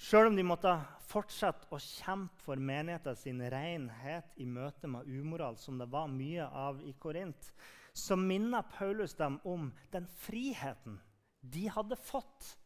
Sjøl 0.00 0.30
om 0.30 0.36
de 0.36 0.44
måtte 0.48 0.72
fortsette 1.10 1.68
å 1.68 1.76
kjempe 1.76 2.40
for 2.40 2.56
menigheten 2.56 3.16
sin 3.20 3.42
renhet 3.52 4.40
i 4.40 4.46
møte 4.48 4.88
med 4.88 5.04
umoral, 5.04 5.58
som 5.60 5.76
det 5.76 5.90
var 5.92 6.08
mye 6.08 6.46
av 6.48 6.80
i 6.80 6.94
Korint, 6.96 7.52
så 7.92 8.16
minner 8.16 8.62
Paulus 8.62 9.14
dem 9.14 9.38
om 9.44 9.70
den 9.92 10.06
friheten 10.20 11.00
de 11.40 11.68
hadde 11.72 11.96
fått 11.96 12.56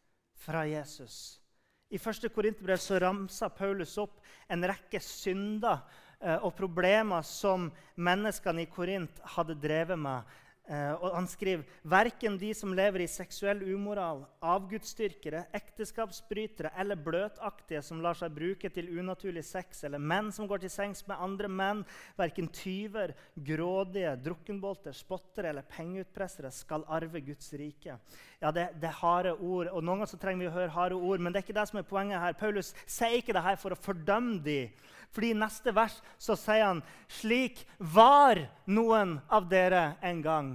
fra 0.45 0.65
Jesus. 0.67 1.41
I 1.89 1.97
1. 1.97 2.27
Korinterbrev 2.35 3.01
ramsa 3.01 3.49
Paulus 3.49 3.99
opp 4.03 4.21
en 4.49 4.67
rekke 4.67 4.99
synder 5.01 5.85
eh, 6.21 6.41
og 6.43 6.57
problemer 6.59 7.23
som 7.23 7.69
menneskene 7.95 8.65
i 8.65 8.71
Korint 8.71 9.21
hadde 9.37 9.55
drevet 9.63 10.01
med 10.01 10.35
og 10.65 11.11
Han 11.13 11.27
skriver 11.29 11.65
verken 11.85 12.39
de 12.41 12.49
som 12.57 12.71
lever 12.73 13.03
i 13.05 13.09
seksuell 13.11 13.61
umoral, 13.75 14.23
avgudsdyrkere, 14.41 15.43
ekteskapsbrytere 15.53 16.71
eller 16.81 16.97
bløtaktige 16.97 17.83
som 17.85 18.01
lar 18.01 18.17
seg 18.17 18.33
bruke 18.33 18.71
til 18.73 18.89
unaturlig 18.97 19.45
sex, 19.45 19.83
eller 19.85 20.01
menn 20.01 20.33
som 20.33 20.49
går 20.49 20.65
til 20.65 20.73
sengs 20.73 21.05
med 21.09 21.21
andre 21.21 21.51
menn, 21.53 21.83
verken 22.17 22.49
tyver, 22.49 23.13
grådige, 23.37 24.15
drukkenbolter, 24.25 24.97
spottere 24.97 25.53
eller 25.53 25.69
pengeutpressere 25.69 26.53
skal 26.55 26.87
arve 26.89 27.21
Guds 27.27 27.53
rike. 27.61 27.99
Ja, 28.45 28.51
det, 28.53 28.65
det, 28.77 28.91
er 28.91 28.99
harde 28.99 29.31
ord, 29.41 29.71
og 29.73 29.81
Noen 29.81 30.03
ganger 30.03 30.09
så 30.11 30.19
trenger 30.21 30.43
vi 30.43 30.49
å 30.51 30.53
høre 30.53 30.73
harde 30.75 30.97
ord, 30.99 31.23
men 31.25 31.33
det 31.33 31.41
er 31.41 31.47
ikke 31.47 31.55
det 31.57 31.63
som 31.71 31.79
er 31.81 31.87
poenget 31.89 32.21
her. 32.21 32.35
Paulus 32.37 32.75
sier 32.85 33.17
ikke 33.17 33.33
det 33.33 33.43
her 33.47 33.57
for 33.57 33.73
å 33.73 33.79
fordømme 33.81 34.43
dem. 34.45 34.75
Fordi 35.17 35.31
i 35.33 35.39
neste 35.39 35.73
vers 35.73 35.95
så 36.21 36.37
sier 36.37 36.67
han 36.67 36.83
slik 37.09 37.63
var 37.79 38.43
noen 38.69 39.17
av 39.33 39.49
dere 39.49 39.95
en 40.05 40.21
gang. 40.27 40.51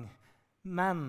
Men 0.69 1.01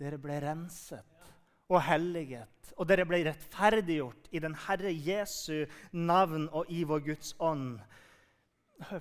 dere 0.00 0.18
ble 0.18 0.40
renset 0.42 1.30
og 1.70 1.78
helliget, 1.86 2.74
og 2.74 2.90
dere 2.90 3.06
ble 3.06 3.22
rettferdiggjort 3.28 4.26
i 4.34 4.42
den 4.42 4.58
Herre 4.66 4.90
Jesu 4.90 5.70
navn 5.94 6.48
og 6.50 6.66
i 6.66 6.82
vår 6.82 7.06
Guds 7.12 7.36
ånd. 7.38 7.76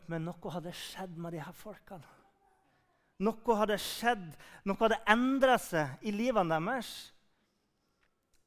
Men 0.05 0.29
noe 0.29 0.53
hadde 0.53 0.77
skjedd 0.85 1.17
med 1.17 1.33
de 1.33 1.41
her 1.41 1.57
folkene. 1.65 2.14
Noe 3.23 3.55
hadde 3.55 3.77
skjedd, 3.79 4.31
noe 4.67 4.79
hadde 4.81 4.99
endra 5.07 5.55
seg 5.61 6.03
i 6.03 6.11
livene 6.11 6.57
deres. 6.57 6.89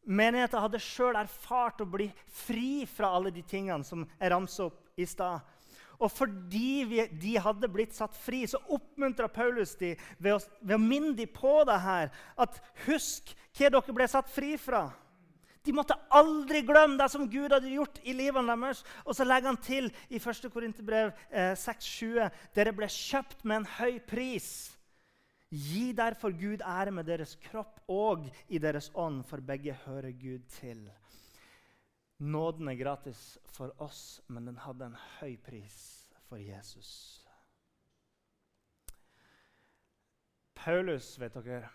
Menigheten 0.09 0.61
hadde 0.65 0.81
sjøl 0.81 1.17
erfart 1.21 1.81
å 1.85 1.89
bli 1.89 2.09
fri 2.33 2.85
fra 2.89 3.13
alle 3.17 3.33
de 3.33 3.45
tingene 3.45 3.85
som 3.85 4.05
jeg 4.05 4.33
ramsa 4.33 4.69
opp 4.69 5.01
i 5.01 5.07
stad. 5.09 5.45
Og 5.99 6.13
fordi 6.15 6.85
vi, 6.87 7.01
de 7.11 7.35
hadde 7.43 7.69
blitt 7.73 7.97
satt 7.97 8.15
fri, 8.17 8.45
så 8.47 8.61
oppmuntra 8.71 9.27
Paulus 9.33 9.75
de 9.81 9.97
ved 10.23 10.37
å, 10.37 10.39
ved 10.63 10.77
å 10.77 10.83
minne 10.83 11.17
dem 11.19 11.33
på 11.35 11.57
det 11.67 11.79
her. 11.83 12.13
At 12.39 12.61
husk 12.87 13.35
hva 13.59 13.73
dere 13.75 13.97
ble 13.97 14.07
satt 14.11 14.31
fri 14.31 14.55
fra. 14.61 14.87
De 15.69 15.75
måtte 15.77 15.99
aldri 16.17 16.63
glemme 16.65 16.97
det 16.97 17.11
som 17.13 17.27
Gud 17.29 17.53
hadde 17.53 17.69
gjort 17.75 18.01
i 18.09 18.15
livene 18.17 18.57
deres. 18.57 18.81
Og 19.05 19.13
så 19.17 19.27
legger 19.27 19.51
han 19.51 19.61
til 19.61 19.91
i 20.09 20.17
1. 20.17 20.49
Korinterbrev 20.55 21.13
eh, 21.29 21.53
6,20.: 21.61 22.31
Dere 22.57 22.73
ble 22.73 22.89
kjøpt 22.89 23.45
med 23.45 23.61
en 23.61 23.69
høy 23.77 23.99
pris. 24.01 24.49
Gi 25.53 25.93
derfor 25.97 26.33
Gud 26.33 26.65
ære 26.65 26.93
med 26.93 27.05
deres 27.09 27.35
kropp 27.51 27.83
og 27.89 28.27
i 28.49 28.61
deres 28.61 28.91
ånd, 28.95 29.23
for 29.29 29.45
begge 29.45 29.77
hører 29.85 30.13
Gud 30.17 30.49
til. 30.57 30.81
Nåden 32.19 32.69
er 32.69 32.81
gratis 32.81 33.39
for 33.45 33.73
oss, 33.79 34.21
men 34.29 34.49
den 34.49 34.59
hadde 34.65 34.89
en 34.89 34.99
høy 35.21 35.37
pris 35.45 35.79
for 36.29 36.41
Jesus. 36.41 37.25
Paulus, 40.59 41.13
vet 41.21 41.37
dere 41.37 41.69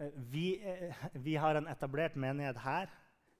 eh, 0.00 0.14
vi, 0.30 0.46
eh, 0.62 1.04
vi, 1.12 1.34
har 1.36 1.58
en 1.58 1.68
etablert 1.68 2.16
menighet 2.16 2.62
her. 2.64 2.90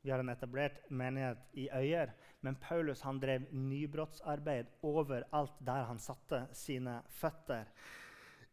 Vi 0.07 0.13
har 0.13 0.19
en 0.23 0.29
etablert 0.29 0.91
menighet 0.91 1.39
i 1.53 1.65
Øyer. 1.75 2.13
Men 2.41 2.55
Paulus 2.55 3.01
han 3.03 3.17
drev 3.19 3.49
nybrottsarbeid 3.51 4.69
overalt 4.87 5.57
der 5.67 5.89
han 5.89 5.99
satte 5.99 6.45
sine 6.55 7.01
føtter. 7.11 7.65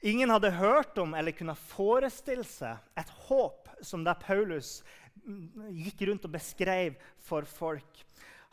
Ingen 0.02 0.34
hadde 0.34 0.50
hørt 0.58 0.98
om 0.98 1.13
eller 1.13 1.36
kunne 1.38 1.54
forestille 1.54 2.48
seg 2.50 2.82
et 2.98 3.12
håp 3.28 3.70
som 3.86 4.02
der 4.02 4.18
Paulus 4.18 4.80
mm, 5.28 5.68
gikk 5.84 6.02
rundt 6.10 6.26
og 6.26 6.34
beskrev 6.34 6.98
for 7.22 7.46
folk. 7.46 8.02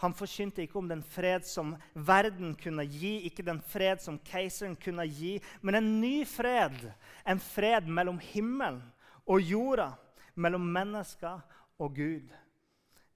Han 0.04 0.12
forkynte 0.12 0.66
ikke 0.66 0.78
om 0.82 0.92
den 0.92 1.00
fred 1.00 1.48
som 1.48 1.72
verden 1.94 2.52
kunne 2.60 2.84
gi, 2.84 3.14
ikke 3.30 3.48
den 3.48 3.62
fred 3.64 4.04
som 4.04 4.20
keiseren 4.28 4.76
kunne 4.76 5.08
gi, 5.08 5.38
men 5.64 5.80
en 5.80 5.90
ny 6.04 6.28
fred. 6.28 6.76
En 7.24 7.40
fred 7.40 7.88
mellom 7.88 8.20
himmelen 8.28 8.82
og 9.24 9.40
jorda, 9.40 9.94
mellom 10.36 10.68
mennesker 10.76 11.40
og 11.80 11.96
Gud. 11.96 12.28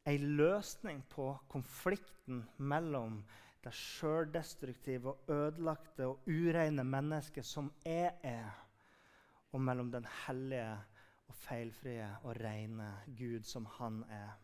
En 0.04 0.36
løsning 0.36 1.00
på 1.08 1.30
konflikten 1.48 2.42
mellom 2.56 3.22
det 3.64 3.72
sjøldestruktive 3.72 5.14
og 5.14 5.30
ødelagte 5.32 6.08
og 6.10 6.26
ureine 6.28 6.84
mennesket 6.84 7.46
som 7.48 7.70
jeg 7.86 8.12
er, 8.20 8.50
og 9.52 9.62
mellom 9.64 9.88
den 9.94 10.04
hellige 10.26 10.74
og 11.30 11.36
feilfrie 11.46 12.08
og 12.22 12.36
rene 12.36 12.90
Gud 13.16 13.46
som 13.48 13.64
han 13.78 14.02
er. 14.12 14.34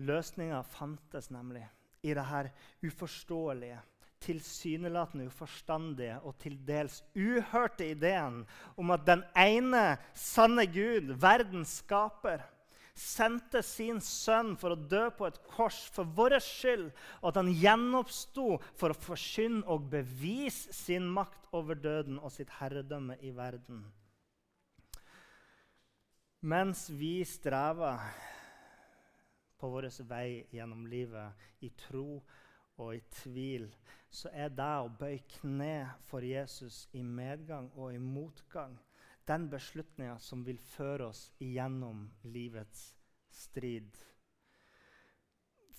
Løsninga 0.00 0.62
fantes 0.62 1.30
nemlig 1.34 1.64
i 2.06 2.14
det 2.14 2.24
her 2.24 2.52
uforståelige, 2.86 3.80
tilsynelatende 4.20 5.26
uforstandige 5.26 6.20
og 6.20 6.36
til 6.38 6.58
dels 6.68 7.00
uhørte 7.16 7.88
ideen 7.90 8.42
om 8.76 8.90
at 8.92 9.06
den 9.08 9.24
ene 9.36 9.96
sanne 10.14 10.66
Gud, 10.68 11.14
verdens 11.20 11.80
skaper, 11.80 12.44
sendte 12.94 13.62
sin 13.64 14.00
sønn 14.04 14.54
for 14.60 14.74
å 14.74 14.82
dø 14.90 15.06
på 15.16 15.26
et 15.28 15.38
kors 15.50 15.78
for 15.94 16.08
vår 16.16 16.38
skyld, 16.44 16.90
og 17.20 17.30
at 17.30 17.40
han 17.40 17.52
gjenoppsto 17.52 18.58
for 18.78 18.92
å 18.92 19.00
forkynne 19.06 19.64
og 19.70 19.88
bevise 19.92 20.74
sin 20.76 21.08
makt 21.10 21.48
over 21.56 21.78
døden 21.78 22.20
og 22.20 22.32
sitt 22.34 22.52
herredømme 22.60 23.18
i 23.24 23.32
verden. 23.36 23.84
Mens 26.40 26.86
vi 26.88 27.20
strever 27.28 28.00
på 29.60 29.68
vår 29.68 29.90
vei 30.08 30.46
gjennom 30.56 30.86
livet 30.88 31.64
i 31.64 31.68
tro 31.76 32.22
og 32.80 32.94
i 32.96 33.02
tvil, 33.20 33.66
så 34.10 34.30
er 34.32 34.48
det 34.48 34.70
å 34.80 34.88
bøye 34.88 35.20
kne 35.36 35.74
for 36.08 36.24
Jesus 36.24 36.86
i 36.96 37.02
medgang 37.04 37.68
og 37.76 37.92
i 37.92 38.00
motgang 38.00 38.78
den 39.28 39.48
beslutninga 39.50 40.18
som 40.18 40.44
vil 40.46 40.58
føre 40.58 41.10
oss 41.10 41.26
igjennom 41.42 42.06
livets 42.24 42.90
strid. 43.30 43.98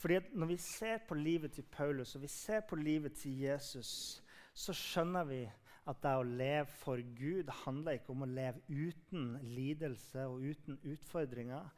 Fordi 0.02 0.20
Når 0.34 0.46
vi 0.46 0.58
ser 0.58 0.98
på 1.08 1.16
livet 1.16 1.52
til 1.52 1.64
Paulus 1.64 2.16
og 2.16 2.22
vi 2.22 2.28
ser 2.28 2.62
på 2.70 2.76
livet 2.76 3.14
til 3.14 3.40
Jesus, 3.40 4.24
så 4.54 4.74
skjønner 4.74 5.24
vi 5.24 5.42
at 5.90 6.02
det 6.04 6.14
å 6.18 6.26
leve 6.26 6.66
for 6.66 7.02
Gud 7.18 7.50
handler 7.64 7.98
ikke 7.98 8.14
om 8.14 8.26
å 8.26 8.30
leve 8.30 8.62
uten 8.70 9.38
lidelse 9.44 10.26
og 10.30 10.44
uten 10.46 10.78
utfordringer. 10.84 11.70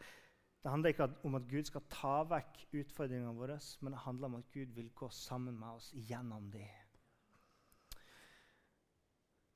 Det 0.63 0.71
handler 0.71 0.93
ikke 0.93 1.09
om 1.27 1.35
at 1.35 1.47
Gud 1.51 1.67
skal 1.67 1.83
ta 1.91 2.15
vekk 2.27 2.61
utfordringene 2.71 3.35
våre, 3.35 3.57
men 3.81 3.95
det 3.95 4.03
handler 4.05 4.29
om 4.29 4.37
at 4.39 4.51
Gud 4.51 4.71
vil 4.75 4.91
gå 4.95 5.09
sammen 5.11 5.59
med 5.59 5.79
oss 5.79 5.91
gjennom 5.95 6.49
dem. 6.51 6.67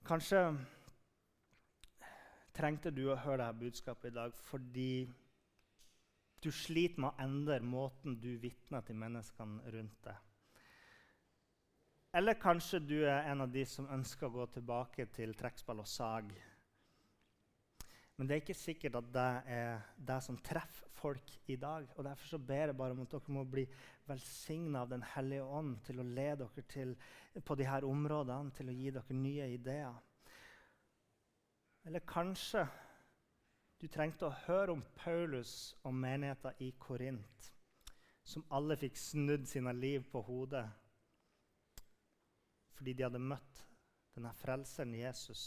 Kanskje 0.08 0.42
trengte 2.58 2.92
du 2.92 3.06
å 3.12 3.20
høre 3.22 3.46
dette 3.46 3.62
budskapet 3.62 4.12
i 4.12 4.16
dag 4.18 4.36
fordi 4.50 4.92
du 6.44 6.50
sliter 6.54 7.02
med 7.02 7.12
å 7.12 7.26
endre 7.26 7.60
måten 7.66 8.18
du 8.22 8.32
vitner 8.42 8.84
til 8.86 8.98
menneskene 9.00 9.74
rundt 9.74 10.02
deg. 10.06 10.24
Eller 12.18 12.38
kanskje 12.40 12.80
du 12.82 12.98
er 13.04 13.28
en 13.30 13.44
av 13.46 13.52
de 13.54 13.66
som 13.68 13.90
ønsker 13.94 14.28
å 14.28 14.36
gå 14.40 14.46
tilbake 14.56 15.06
til 15.14 15.36
trekkspill 15.38 15.84
og 15.84 15.90
sag. 15.90 16.32
Men 18.18 18.26
det 18.26 18.34
er 18.34 18.42
ikke 18.42 18.58
sikkert 18.58 18.96
at 18.98 19.10
det 19.14 19.26
er 19.54 19.84
det 20.10 20.18
som 20.26 20.40
treffer 20.42 20.90
folk 20.98 21.34
i 21.54 21.58
dag. 21.62 21.86
Og 21.96 22.06
Derfor 22.08 22.32
så 22.32 22.40
ber 22.42 22.72
jeg 22.72 22.78
bare 22.80 22.96
om 22.96 23.04
at 23.04 23.12
dere 23.14 23.36
må 23.36 23.44
bli 23.46 23.68
velsigna 24.08 24.82
av 24.82 24.90
Den 24.90 25.04
hellige 25.14 25.46
ånd 25.46 25.76
til 25.86 26.02
å 26.02 26.08
lede 26.08 26.48
dere 26.48 26.66
til, 26.72 26.96
på 27.46 27.58
disse 27.60 27.84
områdene, 27.86 28.56
til 28.58 28.72
å 28.72 28.78
gi 28.80 28.94
dere 28.96 29.20
nye 29.20 29.52
ideer. 29.54 30.00
Eller 31.88 32.04
kanskje 32.04 32.66
du 33.80 33.86
trengte 33.88 34.28
å 34.28 34.38
høre 34.44 34.74
om 34.76 34.82
Paulus 34.98 35.72
og 35.88 35.94
menigheten 35.96 36.60
i 36.66 36.74
Korint, 36.84 37.48
som 38.28 38.44
alle 38.52 38.76
fikk 38.76 39.00
snudd 39.00 39.48
sine 39.48 39.72
liv 39.72 40.04
på 40.12 40.20
hodet 40.28 40.66
fordi 42.78 42.94
de 42.94 43.08
hadde 43.08 43.22
møtt 43.24 43.64
denne 44.14 44.30
frelseren 44.38 44.92
Jesus. 44.94 45.46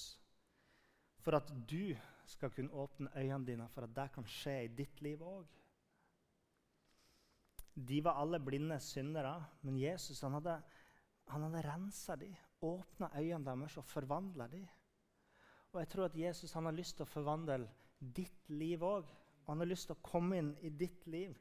For 1.22 1.36
at 1.36 1.52
du 1.70 1.92
skal 2.26 2.50
kunne 2.50 2.74
åpne 2.74 3.12
øynene 3.14 3.46
dine 3.46 3.68
for 3.70 3.86
at 3.86 3.94
det 3.94 4.08
kan 4.16 4.26
skje 4.26 4.56
i 4.64 4.72
ditt 4.80 4.98
liv 5.04 5.22
òg. 5.22 5.44
De 7.76 8.00
var 8.02 8.18
alle 8.18 8.40
blinde 8.42 8.80
syndere, 8.82 9.36
men 9.62 9.78
Jesus 9.78 10.24
han 10.26 10.34
hadde, 10.40 10.56
han 11.30 11.46
hadde 11.46 11.62
rensa 11.68 12.16
dem, 12.18 12.34
åpna 12.66 13.12
øynene 13.14 13.46
deres 13.46 13.78
og 13.78 13.86
forvandla 13.92 14.48
dem. 14.50 14.66
Og 15.72 15.80
jeg 15.80 15.88
tror 15.88 16.04
at 16.04 16.16
Jesus 16.18 16.52
har 16.52 16.74
lyst 16.74 16.96
til 16.98 17.06
å 17.06 17.10
forvandle 17.10 17.64
ditt 18.00 18.48
liv 18.50 18.82
òg. 18.82 19.10
Og 19.44 19.52
han 19.52 19.62
har 19.62 19.70
lyst 19.70 19.88
til 19.90 19.96
å 19.96 20.04
komme 20.04 20.38
inn 20.40 20.54
i 20.66 20.70
ditt 20.70 21.06
liv. 21.10 21.34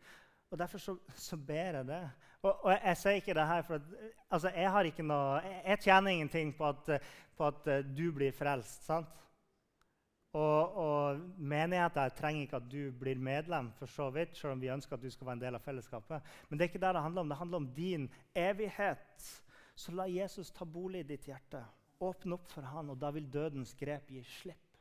Og 0.49 0.57
Derfor 0.57 0.81
så, 0.81 0.97
så 1.15 1.37
ber 1.37 1.79
jeg 1.79 1.87
det. 1.87 2.03
Og, 2.41 2.51
og 2.53 2.71
jeg, 2.71 2.81
jeg, 2.85 2.97
sier 2.97 3.21
ikke 3.21 3.37
det 3.37 3.47
her 3.49 3.63
for 3.67 3.77
at 3.77 3.95
altså, 4.29 4.51
jeg, 4.55 4.93
noe, 5.05 5.39
jeg, 5.45 5.61
jeg 5.65 5.81
tjener 5.85 6.11
ingenting 6.11 6.53
på 6.57 6.67
at, 6.69 6.91
på 7.37 7.47
at 7.49 7.67
uh, 7.69 7.79
du 7.97 8.05
blir 8.15 8.33
frelst. 8.35 8.85
sant? 8.87 9.15
Og, 10.37 10.75
og 10.77 11.21
menigheten 11.41 12.13
trenger 12.17 12.45
ikke 12.45 12.59
at 12.61 12.69
du 12.69 12.91
blir 12.93 13.17
medlem, 13.17 13.71
for 13.79 13.89
så 13.89 14.11
vidt, 14.13 14.37
selv 14.37 14.53
om 14.53 14.61
vi 14.61 14.69
ønsker 14.69 14.95
at 14.95 15.01
du 15.01 15.09
skal 15.09 15.25
være 15.25 15.39
en 15.39 15.41
del 15.41 15.57
av 15.57 15.65
fellesskapet. 15.65 16.33
Men 16.49 16.59
det 16.59 16.65
er 16.65 16.69
ikke 16.69 16.81
det 16.85 16.93
det 16.95 17.01
handler 17.01 17.25
om. 17.25 17.31
Det 17.33 17.39
handler 17.39 17.63
om 17.63 17.69
din 17.73 18.05
evighet. 18.37 19.29
Så 19.75 19.93
la 19.95 20.05
Jesus 20.05 20.51
ta 20.53 20.65
bolig 20.69 21.01
i 21.01 21.09
ditt 21.15 21.25
hjerte. 21.29 21.63
Åpne 21.99 22.37
opp 22.37 22.47
for 22.47 22.63
han, 22.63 22.89
og 22.93 22.99
da 22.99 23.11
vil 23.11 23.27
dødens 23.31 23.73
grep 23.79 24.07
gi 24.13 24.23
slipp 24.23 24.77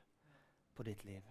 på 0.78 0.86
ditt 0.86 1.02
liv. 1.04 1.24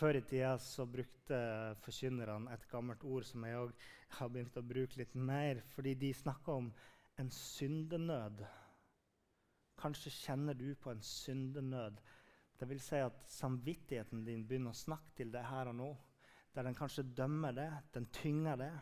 Før 0.00 0.18
i 0.18 0.22
tida 0.24 0.52
så 0.60 0.84
brukte 0.88 1.38
forkynnerne 1.84 2.52
et 2.52 2.66
gammelt 2.68 3.04
ord 3.04 3.24
som 3.28 3.44
jeg 3.44 3.56
òg 3.56 3.72
har 4.18 4.30
begynt 4.32 4.58
å 4.60 4.64
bruke 4.64 5.00
litt 5.00 5.14
mer, 5.16 5.62
fordi 5.74 5.94
de 6.02 6.12
snakka 6.16 6.56
om 6.60 6.68
en 7.20 7.30
syndenød. 7.32 8.44
Kanskje 9.80 10.12
kjenner 10.12 10.56
du 10.56 10.74
på 10.76 10.92
en 10.92 11.02
syndenød. 11.04 12.00
Det 12.60 12.68
vil 12.68 12.80
si 12.84 13.00
at 13.00 13.24
samvittigheten 13.32 14.24
din 14.24 14.44
begynner 14.48 14.74
å 14.74 14.80
snakke 14.82 15.14
til 15.16 15.32
deg 15.32 15.48
her 15.48 15.72
og 15.72 15.78
nå. 15.78 15.90
Der 16.52 16.66
den 16.66 16.76
kanskje 16.76 17.06
dømmer 17.16 17.56
det, 17.56 17.70
den 17.94 18.08
tynger 18.12 18.56
det. 18.60 18.72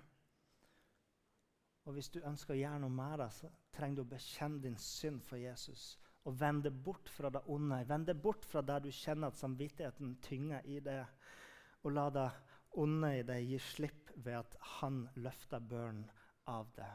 Og 1.86 1.94
Hvis 1.94 2.10
du 2.10 2.18
ønsker 2.20 2.54
å 2.54 2.58
gjøre 2.58 2.82
noe 2.82 2.92
med 2.92 3.18
det, 3.22 3.30
så 3.32 3.50
trenger 3.78 4.00
du 4.00 4.04
å 4.04 4.10
bekjenne 4.10 4.62
din 4.64 4.76
synd 4.82 5.22
for 5.24 5.38
Jesus. 5.40 5.94
Og 6.26 6.36
vende 6.40 6.70
bort 6.70 7.08
fra 7.14 7.30
det 7.32 7.44
onde. 7.48 7.78
Vende 7.88 8.14
bort 8.14 8.44
fra 8.44 8.62
der 8.66 8.82
du 8.84 8.90
kjenner 8.92 9.30
at 9.30 9.40
samvittigheten 9.40 10.16
tynger 10.24 10.66
i 10.66 10.80
det. 10.84 11.00
Og 11.86 11.94
la 11.94 12.08
det 12.12 12.28
onde 12.82 13.14
i 13.16 13.26
deg 13.26 13.46
gi 13.48 13.60
slipp 13.62 14.10
ved 14.16 14.40
at 14.42 14.56
han 14.78 15.04
løfter 15.22 15.62
børen 15.62 16.02
av 16.50 16.68
det. 16.76 16.90